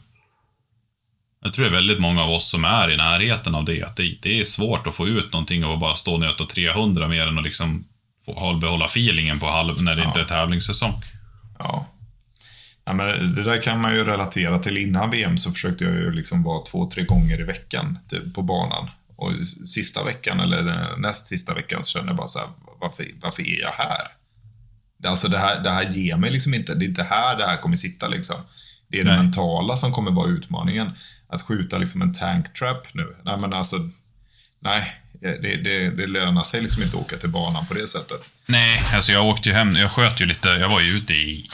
[1.43, 3.83] Jag tror det är väldigt många av oss som är i närheten av det.
[3.83, 7.07] Att det, det är svårt att få ut någonting att bara stå och nöta 300
[7.07, 7.83] mer än att liksom
[8.25, 10.07] få, behålla feelingen på halv, när det Ja.
[10.07, 10.93] inte är tävlingssäsong.
[11.59, 11.87] Ja.
[12.85, 14.77] Ja men det där kan man ju relatera till.
[14.77, 18.41] Innan VM så försökte jag ju liksom vara två, tre gånger i veckan typ, på
[18.41, 18.89] banan.
[19.15, 19.31] Och
[19.67, 22.47] sista veckan, eller näst sista veckan, så kände jag bara så här,
[22.79, 24.07] varför, varför är jag här?
[24.99, 27.45] Det- Alltså det här, det här ger mig liksom inte, det är inte här det
[27.45, 28.35] här kommer sitta liksom.
[28.87, 29.23] Det är det Nej.
[29.23, 30.91] mentala som kommer vara utmaningen.
[31.27, 33.15] Att skjuta liksom en tank trap nu.
[33.25, 33.75] Nej men alltså,
[34.59, 34.99] nej.
[35.21, 38.21] Det, det, det lönar sig liksom inte att åka till banan på det sättet.
[38.45, 41.49] Nej, alltså jag åkte ju hem, jag sköt ju lite, jag var ju ute i,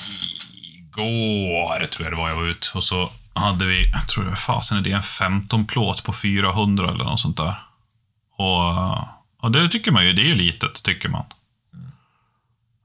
[1.00, 2.68] igår, tror jag det var jag var ute.
[2.76, 6.14] Och så hade vi, jag tror det var fasen är det, en 15 plåt på
[6.14, 7.56] 400 eller något sånt där.
[8.38, 8.92] Och,
[9.42, 11.26] och det tycker man ju, det är ju litet, tycker man.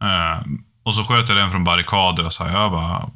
[0.02, 0.40] Eh,
[0.82, 3.10] och så sköt jag den från barrikader och så här, jag bara,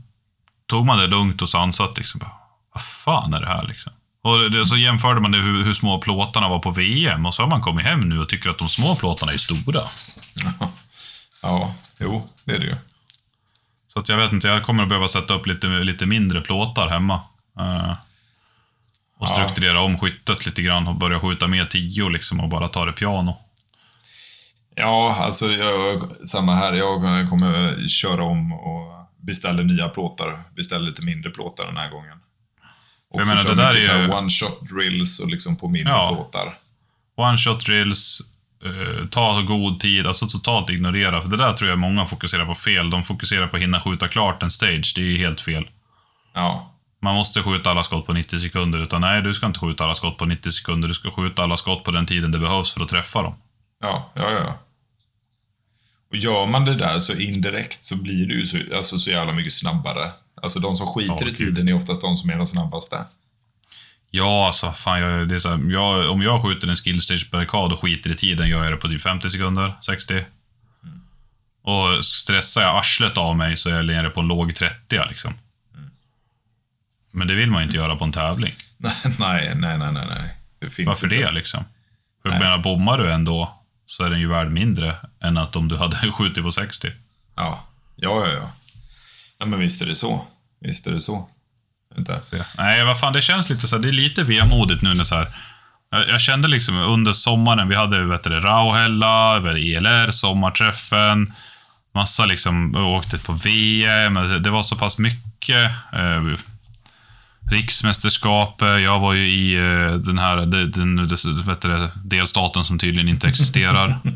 [0.66, 2.18] tog man det lugnt och sansat liksom.
[2.18, 2.32] Bara,
[2.74, 3.92] Vad fan är det här liksom?
[4.22, 7.42] Och det, så jämförde man det hur, hur små plåtarna var på VM och så
[7.42, 9.80] har man kommit hem nu och tycker att de små plåtarna är stora.
[11.42, 12.76] Ja, jo, det är det ju.
[13.98, 16.88] Så att jag vet inte, jag kommer att behöva sätta upp lite, lite mindre plåtar
[16.88, 17.14] hemma.
[17.58, 17.90] Eh,
[19.18, 19.34] och Ja.
[19.34, 22.92] strukturera om skyttet lite grann och börja skjuta mer tio liksom och bara ta det
[22.92, 23.36] piano.
[24.74, 26.72] Ja, alltså jag, samma här.
[26.72, 30.42] Jag kommer köra om och beställa nya plåtar.
[30.56, 32.18] Beställa lite mindre plåtar den här gången.
[33.10, 36.14] Och Jag menar, det där är ju- one-shot drills och liksom på mindre Ja.
[36.14, 36.58] plåtar.
[37.16, 38.20] One shot drills,
[38.64, 41.22] eh, ta god tid, alltså totalt ignorera.
[41.22, 42.90] För det där tror jag många fokuserar på fel.
[42.90, 44.92] De fokuserar på att hinna skjuta klart en stage.
[44.96, 45.68] Det är ju helt fel.
[46.34, 48.78] Ja, Man måste skjuta alla skott på 90 sekunder.
[48.78, 50.88] Utan nej, du ska inte skjuta alla skott på 90 sekunder.
[50.88, 53.34] Du ska skjuta alla skott på den tiden det behövs för att träffa dem.
[53.80, 54.54] ja, ja, ja.
[56.10, 59.52] Och gör man det där så indirekt så blir du så, alltså så jävla mycket
[59.52, 60.10] snabbare.
[60.42, 63.04] Alltså de som skiter Ja, i tiden är oftast de som är de snabbaste.
[64.10, 67.80] Ja, alltså fan, jag, det är så här, jag, om jag skjuter en skillstage-barrikad och
[67.80, 70.24] skiter i tiden, gör jag det på typ 50 sekunder, 60.
[71.62, 75.34] Och stressar jag arslet av mig så är jag nere på en låg 30 liksom.
[77.10, 78.54] Men det vill man ju inte göra på en tävling.
[78.76, 80.36] Nej, nej, nej, nej, nej.
[80.58, 81.18] Det Varför inte.
[81.18, 81.64] det liksom?
[82.22, 85.68] För jag menar, bommar du ändå så är den ju värd mindre än att om
[85.68, 86.92] du hade skjutit på 60.
[87.36, 87.64] Ja,
[87.96, 88.32] ja, ja.
[88.32, 88.52] ja.
[89.38, 90.26] ja men visst är det så.
[90.60, 91.28] Visst är det så.
[91.98, 92.22] Vänta.
[92.22, 95.04] Så, nej, vad fan, det känns lite så här, det är lite vemodigt nu när
[95.04, 95.28] så här.
[95.90, 101.32] Jag, jag kände liksom under sommaren, vi hade vet du, det, Rauhella, ELR, sommarträffen,
[101.94, 105.70] massa liksom, åkte på VM, det, det var så pass mycket.
[105.92, 106.38] Eh,
[107.50, 111.08] Riksmästerskapet, jag var ju i eh, den här den, den,
[111.46, 113.98] vet du, delstaten som tydligen inte existerar.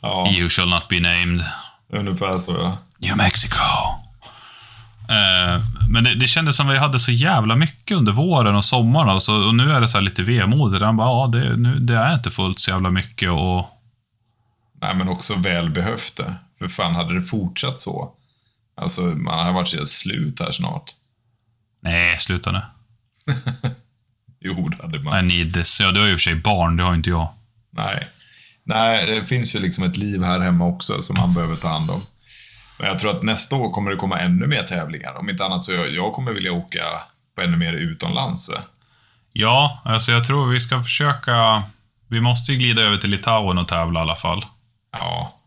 [0.00, 1.44] Ja, You shall not be named.
[1.92, 2.78] ungefär så ja.
[2.98, 3.58] New Mexico.
[5.08, 9.08] Eh, Men det, det kändes som vi hade så jävla mycket under våren och sommaren
[9.08, 10.82] och, så, och nu är det så här lite vemodigt.
[10.84, 13.70] Han bara, ja, det, nu, det är inte fullt så jävla mycket och...
[14.80, 16.34] Nej, men också välbehövt det.
[16.58, 18.12] För fan, hade det fortsatt så?
[18.76, 20.90] Alltså, man har varit helt slut här snart.
[21.82, 22.62] Nej, sluta nu.
[24.46, 25.30] Jo, det hade man.
[25.30, 25.80] I need this.
[25.80, 27.28] Ja, du har ju i och för sig barn, det har inte jag.
[27.70, 28.08] Nej.
[28.64, 31.90] Nej, det finns ju liksom ett liv här hemma också som man behöver ta hand
[31.90, 32.02] om.
[32.78, 35.18] Men jag tror att nästa år kommer det komma ännu mer tävlingar.
[35.18, 36.82] Om inte annat så jag, jag kommer vilja åka
[37.36, 38.50] på ännu mer utomlands.
[39.32, 41.62] Ja, alltså jag tror vi ska försöka...
[42.08, 44.44] Vi måste ju glida över till Litauen och tävla i alla fall.
[44.92, 45.40] Ja.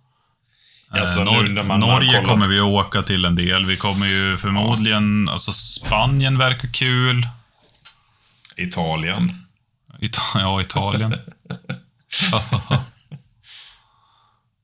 [0.95, 3.65] Eh, Alltså, nu Nor- Norge kollat- kommer vi att åka till en del.
[3.65, 5.29] Vi kommer ju förmodligen...
[5.29, 7.27] Alltså Spanien verkar kul.
[8.57, 9.45] Italien.
[9.99, 11.15] Ita ja, Italien.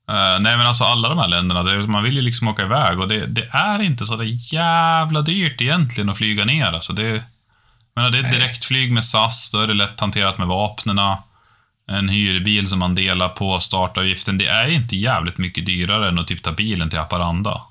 [0.08, 3.00] Eh, nej men alltså alla de här länderna, det, man vill ju liksom åka iväg
[3.00, 6.66] och det, det är inte så jävla dyrt egentligen att flyga ner.
[6.66, 7.24] Alltså det,
[7.96, 11.18] menar, det är direktflyg med SAS, då är det lätt hanterat med vapnena.
[11.86, 14.38] En hyrbil som man delar på startavgiften.
[14.38, 17.62] Det är inte jävligt mycket dyrare än att typ ta bilen till Haparanda.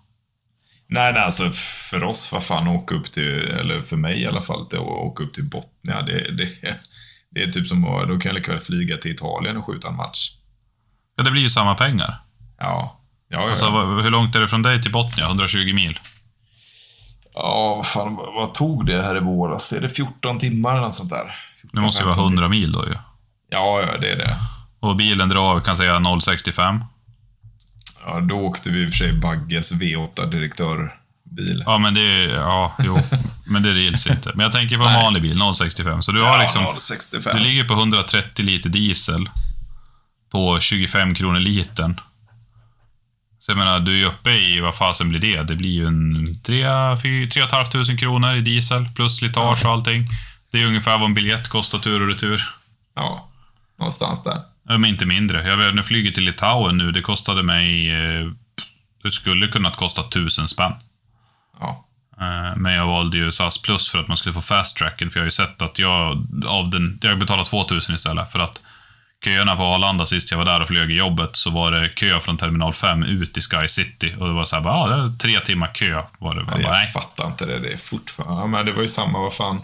[0.87, 1.49] Nej, nej, alltså
[1.89, 5.23] för oss, vad fan, åka upp till, eller för mig i alla fall, att åka
[5.23, 6.49] upp till Botnia, det, det,
[7.29, 9.95] det är typ som då kan jag lika väl flyga till Italien och skjuta en
[9.95, 10.29] match.
[11.15, 12.22] Ja, det blir ju samma pengar.
[12.63, 12.99] Ja.
[13.29, 14.01] Ja, ja, Alltså, ja.
[14.01, 15.25] hur långt är det från dig till Botnia?
[15.25, 15.99] 120 mil?
[17.35, 19.73] ja vad fan, vad, tog det här i våras?
[19.73, 21.35] Är det 14 timmar eller något sånt där?
[21.71, 22.95] Det måste ju vara 15 100 mil då ju.
[23.49, 24.37] Ja, ja, det är det.
[24.79, 26.81] Och bilen drar, kan säga 0,65.
[28.05, 31.63] Ja, då åkte vi i och för sig Bagges V8 direktörbil.
[31.65, 32.27] Ja, men det är...
[32.27, 32.99] Ja, jo.
[33.45, 34.31] Men det gills inte.
[34.35, 35.03] Men jag tänker på en Nej.
[35.03, 36.01] vanlig bil, 0,65.
[36.01, 36.65] Så du har liksom...
[36.79, 37.37] 065.
[37.37, 39.29] Du ligger på 130 liter diesel.
[40.31, 41.99] På 25 kronor litern.
[43.45, 45.43] Så jag menar, du är uppe i, vad fasen blir det?
[45.43, 46.63] Det blir ju en 3
[46.97, 50.07] 500 kronor i diesel, plus slitage och allting.
[50.51, 52.41] Det är ungefär vad en biljett kostar tur och retur.
[52.95, 53.29] Ja,
[53.79, 54.41] någonstans där.
[54.63, 55.47] Men inte mindre.
[55.47, 57.91] Jag vet, när flyget till Litauen nu, det kostade mig...
[57.91, 58.31] eh,
[59.03, 60.73] Det skulle kunnat kosta tusen spänn.
[61.59, 61.85] Ja.
[62.19, 65.19] Eh, Men jag valde ju SAS Plus för att man skulle få fast tracken, för
[65.19, 66.99] jag har ju sett att jag av den...
[67.01, 68.61] Jag betalade 2000 istället, för att
[69.23, 72.19] köerna på Arlanda sist jag var där och flög i jobbet, så var det kö
[72.19, 74.13] från terminal 5 ut i Sky City.
[74.19, 76.41] Och det var så här, bara, ja, tre timmar kö var det.
[76.51, 76.87] Jag bara, nej.
[76.91, 77.59] fattar inte det.
[77.59, 78.47] Det är fortfarande...
[78.47, 79.61] Men det var ju samma, vad fan.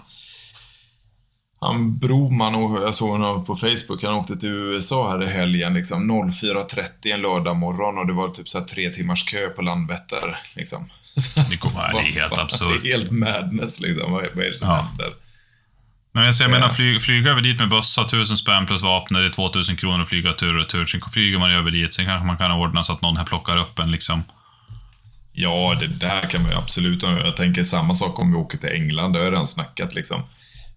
[1.62, 5.74] Han Broman, och jag såg honom på Facebook, han åkte till USA här i helgen,
[5.74, 10.40] liksom 04.30 en lördag morgon och det var typ så tre timmars kö på Landvetter,
[10.56, 10.90] liksom.
[11.50, 12.82] Det kommer- det är helt absurt.
[12.84, 14.12] Det är helt madness, liksom.
[14.12, 14.76] Vad, vad är det som Ja.
[14.76, 15.14] händer?
[16.12, 16.60] Men jag, säger, jag Ja.
[16.60, 20.02] menar, fly, flyga över dit med bussar, 1000 spänn plus vapnet, det är 2000 kronor
[20.02, 20.86] att flyga tur och retur.
[20.86, 23.58] Sen flyger man över dit, sen kanske man kan ordna så att någon här plockar
[23.58, 24.24] upp en liksom.
[25.32, 28.70] Ja, det där kan man ju absolut Jag tänker samma sak om vi åker till
[28.70, 30.22] England, det har jag redan snackat liksom.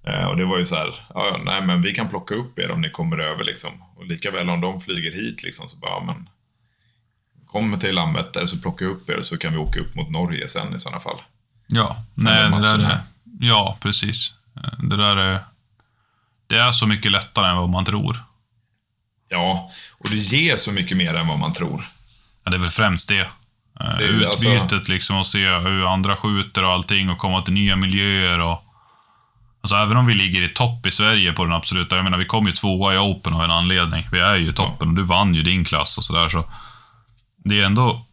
[0.06, 2.70] Eh, och det var ju så här, ja, nej men vi kan plocka upp er
[2.70, 3.70] om ni kommer över liksom.
[3.96, 6.28] Och lika väl om de flyger hit liksom, så bara, ja, men
[7.46, 10.48] Kom till Landvetter så plockar jag upp er så kan vi åka upp mot Norge
[10.48, 11.20] sen i sådana fall.
[11.68, 13.00] Ja, nej, det här.
[13.40, 14.32] ja, precis.
[14.56, 15.44] Eh, Det där är...
[16.46, 18.16] Det är så mycket lättare än vad man tror.
[19.28, 21.84] Ja, och det ger så mycket mer än vad man tror.
[22.44, 23.20] Ja, det är väl främst det.
[23.80, 27.42] Eh, Det ju Utbytet alltså- liksom och se hur andra skjuter och allting och komma
[27.42, 28.64] till nya miljöer och...
[29.60, 32.24] Alltså även om vi ligger i topp i Sverige på den absoluta, jag menar vi
[32.24, 34.04] kom ju tvåa i Open av en anledning.
[34.12, 36.44] Vi är ju toppen och du vann ju din klass och sådär så...
[37.44, 38.06] Det är ändå...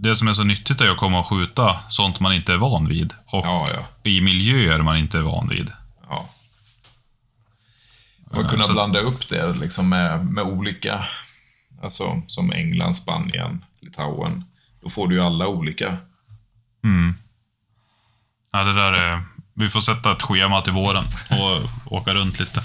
[0.00, 2.88] Det som är så nyttigt är att komma och skjuta sånt man inte är van
[2.88, 3.14] vid.
[3.26, 4.10] Och Ja, ja.
[4.10, 5.72] i miljöer man inte är van vid.
[6.08, 6.28] ja.
[8.30, 11.04] Och kunna så att- blanda upp det liksom med, med olika,
[11.82, 14.44] alltså som England, Spanien, Litauen.
[14.82, 15.96] Då får du ju alla olika.
[18.52, 19.24] Ja, det där är...
[19.54, 22.62] Vi får sätta ett schema till våren och åka runt lite.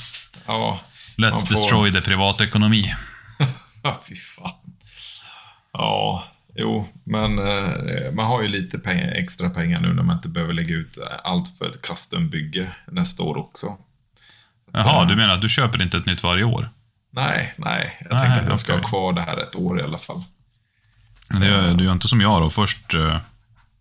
[0.48, 0.80] Ja,
[1.18, 2.94] Let's får- destroy the privatekonomi.
[3.84, 4.52] Ja, fy fan.
[5.74, 6.24] Ja,
[6.56, 10.54] jo, men eh, man har ju lite pengar, extra pengar nu när man inte behöver
[10.54, 13.68] lägga ut allt för ett custombygge nästa år också.
[14.72, 16.70] Jaha, du menar att du köper inte ett nytt varje år?
[17.12, 17.98] Nej, nej.
[18.00, 20.24] Jag Nej, tänkte att jag ska ha kvar det här ett år i alla fall.
[21.30, 22.50] Det gör, du gör inte som jag då.
[22.50, 23.18] Först uh,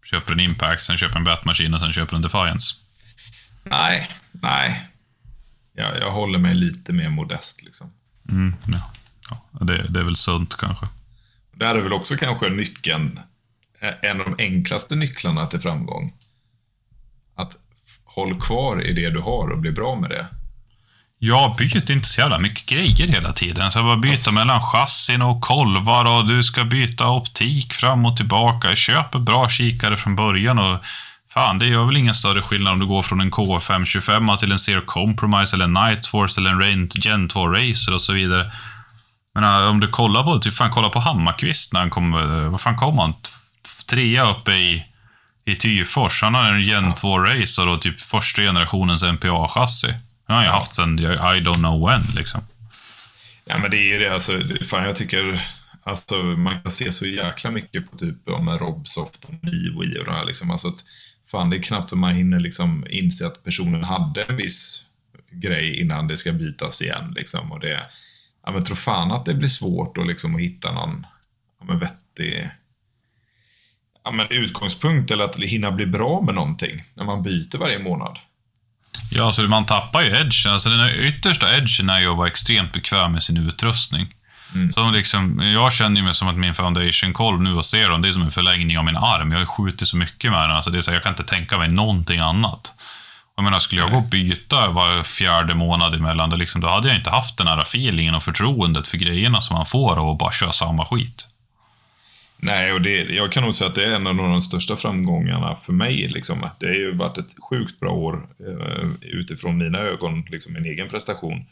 [0.05, 2.75] köper en Impact, sen köper en Batmaskin och sen köper en Defiance.
[3.65, 4.89] Nej, nej.
[5.73, 7.93] Jag, jag håller mig lite mer modest liksom.
[8.29, 8.93] Mm, ja.
[9.31, 10.87] Ja, det, det är väl sunt kanske.
[11.63, 13.19] Där är väl också kanske nyckeln,
[13.81, 16.13] eh, en av de enklaste nycklarna till framgång.
[17.37, 17.57] Att
[18.05, 20.27] håll kvar i det du har och bli bra med det.
[21.19, 23.73] Jag byter inte så jävla mycket grejer hela tiden.
[23.73, 28.17] Så jag bara byta mellan chassin och kolvar och du ska byta optik fram och
[28.17, 28.77] tillbaka.
[28.77, 30.85] Köp en bra kikare från början och
[31.35, 34.59] Fan, det gör väl ingen större skillnad om du går från en K525 till en
[34.59, 38.53] Zero Compromise eller en Night Force eller en Gen 2 Racer och så vidare.
[39.35, 42.49] Men äh, om du kollar på, typ fan kolla på Hammarkvist när han kom, äh,
[42.49, 43.15] vad fan kom han?
[43.91, 44.87] Trea uppe i,
[45.45, 46.23] i Tyfors.
[46.23, 49.95] Han har en Gen 2 Racer och typ första generationens MPA-chassi.
[50.27, 52.41] Den har ju haft sen I don't know when liksom.
[53.45, 54.15] Ja, men det är det.
[54.15, 54.33] Alltså,
[54.71, 55.41] fan, jag tycker
[55.83, 60.13] alltså, man kan se så jäkla mycket på typ om Robsoft och Nivo och det
[60.13, 60.25] här.
[60.25, 60.51] Liksom.
[60.51, 60.85] Alltså, att,
[61.31, 64.87] fan, det är knappt som man hinner liksom, inse att personen hade en viss
[65.31, 67.13] grej innan det ska bytas igen.
[67.17, 67.53] Liksom.
[67.53, 67.83] Och det,
[68.45, 71.07] ja, men tro fan att det blir svårt att, liksom, att hitta någon
[71.61, 72.51] ja, men vettig
[74.05, 78.19] ja, men utgångspunkt eller att hinna bli bra med någonting när man byter varje månad.
[79.11, 80.53] Ja, alltså man tappar ju edgen.
[80.53, 84.15] Alltså den yttersta edgen är ju att vara extremt bekväm med sin utrustning.
[84.75, 88.09] Så liksom, jag känner ju mig som att min foundation kolv nu och Zeron, det
[88.09, 89.31] är som en förlängning av min arm.
[89.31, 91.13] Jag har ju skjutit så mycket med den, alltså det är så, här, jag kan
[91.13, 92.75] inte tänka mig någonting annat.
[93.37, 96.89] Jag menar, skulle jag gå och byta var fjärde månad emellan, då, liksom, då hade
[96.89, 100.19] jag inte haft den här feelingen och förtroendet för grejerna som man får av att
[100.19, 101.29] bara köra samma skit.
[102.37, 105.57] Nej, och det, jag kan nog säga att det är en av de största framgångarna
[105.57, 106.09] för mig.
[106.09, 106.49] Liksom.
[106.59, 110.89] Det har ju varit ett sjukt bra år eh, utifrån mina ögon, liksom min egen
[110.89, 111.45] prestation.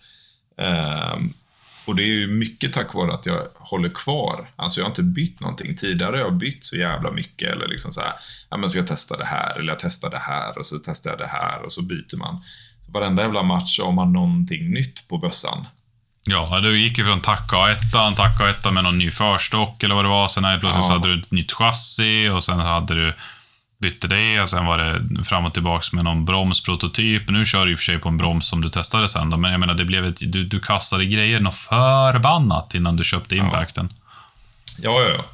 [1.85, 4.51] Och det är ju mycket tack vare att jag håller kvar.
[4.57, 5.77] Alltså jag har inte bytt någonting.
[5.77, 7.51] Tidigare har jag bytt så jävla mycket.
[7.51, 8.13] Eller liksom så här,
[8.51, 9.59] ja men ska jag testa det här?
[9.59, 12.45] Eller jag testar det här och så testar jag det här och så byter man.
[12.87, 15.67] Så varenda jävla match har man någonting nytt på bössan.
[16.25, 20.05] Ja, du gick ju från tacka ettan, tacka ettan med någon ny förstock eller vad
[20.05, 20.29] det var.
[20.29, 20.93] Sen plötsligt Ja.
[20.93, 23.15] hade du ett nytt chassi och sen hade du
[23.81, 27.29] bytte det och sen var det fram och tillbaks med någon bromsprototyp.
[27.29, 29.37] Nu kör du i och för sig på en broms som du testade sen då,
[29.37, 33.37] men jag menar, det blev ett, du, du kastade grejer något förbannat innan du köpte
[33.37, 33.93] impacten.
[34.79, 35.25] Ja, ja, ja.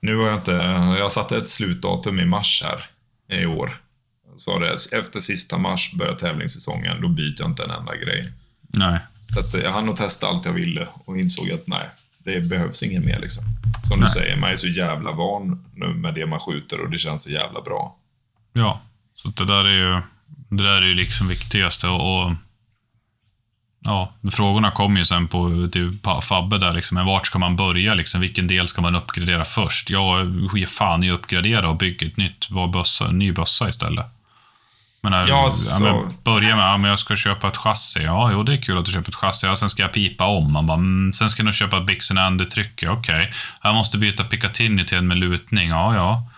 [0.00, 0.52] Nu har jag inte...
[0.98, 2.86] Jag satte ett slutdatum i mars här
[3.40, 3.80] i år.
[4.36, 7.00] Så det, efter sista mars börjar tävlingssäsongen.
[7.00, 8.32] Då byter jag inte en enda grej.
[8.60, 8.98] Nej.
[9.34, 11.90] Så att jag hann nog testa allt jag ville och insåg att nej,
[12.24, 13.44] det behövs inget mer liksom.
[13.88, 14.12] Som du Nej.
[14.12, 17.30] säger, man är så jävla van nu med det man skjuter och det känns så
[17.30, 17.96] jävla bra.
[18.52, 18.80] Ja,
[19.14, 20.02] så det där är ju
[20.48, 22.32] det där är ju liksom viktigaste och, och
[23.82, 27.94] Ja, frågorna kommer ju sen på till Fabbe där liksom, men vart ska man börja
[27.94, 28.20] liksom?
[28.20, 29.90] Vilken del ska man uppgradera först?
[29.90, 34.06] Jag ger fan i att uppgradera och bygga ett nytt var bössa, ny bössa istället.
[35.02, 38.02] Men här, Ja, ja, så- men börja med, ja, men jag ska köpa ett chassi.
[38.02, 39.46] Ja, jo, det är kul att du köper ett chassi.
[39.46, 40.52] Ja, sen ska jag pipa om.
[40.52, 42.82] Man bara, mm, sen ska jag köpa ett Bixen Andy-tryck.
[42.82, 43.32] Ja, Okej.
[43.62, 45.68] Jag måste byta Picatinny till en med lutning.
[45.68, 46.30] Ja, ja.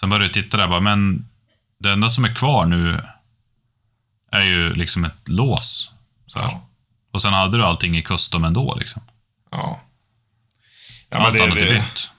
[0.00, 1.28] Sen börjar du titta där bara, men
[1.80, 3.00] det enda som är kvar nu
[4.32, 5.90] är ju liksom ett lås.
[6.26, 6.38] Så.
[6.38, 6.64] Ja.
[7.12, 8.76] Och sen hade du allting i custom ändå.
[8.78, 9.02] Liksom.
[9.50, 9.80] Ja.
[11.10, 12.10] ja Allt det, annat är bytt.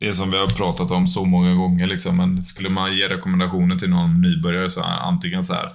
[0.00, 1.86] Det är som vi har pratat om så många gånger.
[1.86, 2.16] Liksom.
[2.16, 5.68] Men skulle man ge rekommendationer till någon nybörjare så är antingen så här.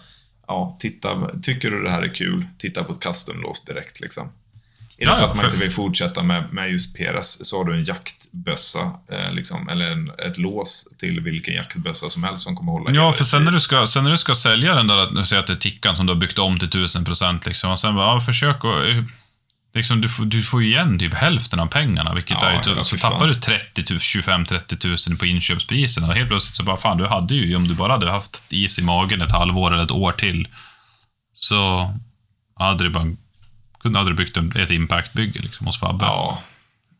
[0.47, 2.45] Ja, titta, tycker du det här är kul?
[2.57, 3.99] Titta på ett custom-lås direkt.
[3.99, 4.30] Liksom.
[4.97, 7.65] Är det Ja, så att man inte vill fortsätta med, med just PRS så har
[7.65, 12.55] du en jaktbössa, eh, liksom, eller en, ett lås till vilken jaktbössa som helst som
[12.55, 15.23] kommer hålla Ja, för sen när du ska, sen när du ska sälja den där,
[15.23, 17.95] säg att det är tickan som du har byggt om till 1000% liksom, och sen
[17.95, 19.24] bara, ja, försök att...
[19.76, 22.84] Liksom, du, får, du får igen typ hälften av pengarna, vilket Ja, är ju, ja,
[22.84, 26.13] så tappar du 30 000, 25-30 000 på inköpspriserna.
[26.13, 28.82] Helt plötsligt så bara, fan, du hade ju, om du bara hade haft is i
[28.82, 30.47] magen ett halvår eller ett år till,
[31.34, 31.93] så
[32.55, 33.05] hade du bara,
[33.80, 36.05] kunde, hade du byggt ett impact-bygge liksom, hos Fabbe.
[36.05, 36.41] Ja.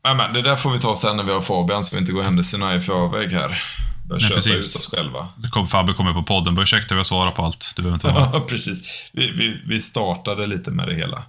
[0.04, 2.12] Nej, men det där får vi ta sen när vi har Fabian, så vi inte
[2.12, 3.64] går händelserna i förväg här.
[4.08, 4.70] Börjar Nej, köpa precis.
[4.70, 5.28] ut oss själva.
[5.52, 7.74] Kom, Fabbe kommer på podden, bara ursäkta, vi har svarat på allt.
[7.76, 9.10] Du behöver inte vara precis.
[9.14, 11.24] Vi, vi, vi startade lite med det hela.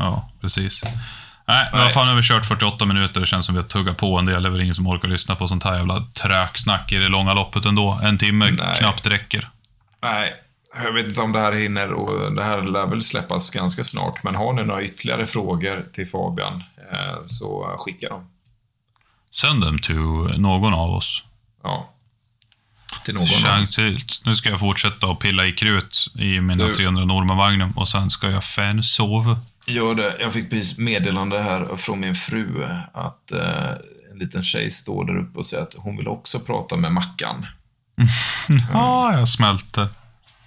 [0.00, 0.82] Ja, precis.
[0.84, 1.82] Nej, Nej.
[1.82, 3.20] vad fan, nu har vi kört 48 minuter.
[3.20, 4.42] Det känns som vi har tuggat på en del.
[4.42, 7.34] Det är väl ingen som orkar lyssna på sånt här jävla tröksnack i det långa
[7.34, 8.00] loppet ändå.
[8.02, 8.76] En timme Nej.
[8.78, 9.48] knappt räcker.
[10.02, 10.34] Nej,
[10.84, 14.22] jag vet inte om det här hinner och det här lär väl släppas ganska snart.
[14.22, 18.30] Men har ni några ytterligare frågor till Fabian eh, så skicka dem.
[19.32, 19.92] Send them to
[20.38, 21.24] någon av oss.
[21.62, 21.94] Ja.
[23.04, 23.26] Till någon
[23.66, 24.00] till.
[24.24, 27.88] Nu ska jag fortsätta att pilla i krut i mina Du- 300 Norman Magnum och
[27.88, 29.40] sen ska jag fan sova.
[29.66, 30.16] Gör det.
[30.20, 32.64] Jag fick precis meddelande här från min fru
[32.94, 33.70] att eh,
[34.12, 37.46] en liten tjej står där uppe och säger att hon vill också prata med Mackan.
[38.72, 39.88] Ja, jag smälter.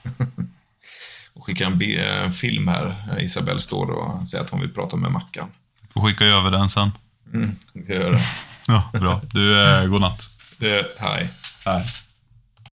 [1.34, 3.18] Och skickar en, en film här.
[3.22, 5.48] Isabelle står och säger att hon vill prata med Mackan.
[5.94, 6.91] Får skicka över den sen.
[7.34, 8.24] Mm, jag göra det.
[8.68, 9.22] Ja, bra.
[9.32, 10.30] Du, eh, godnatt.
[10.60, 11.30] det hej.
[11.66, 11.84] Här.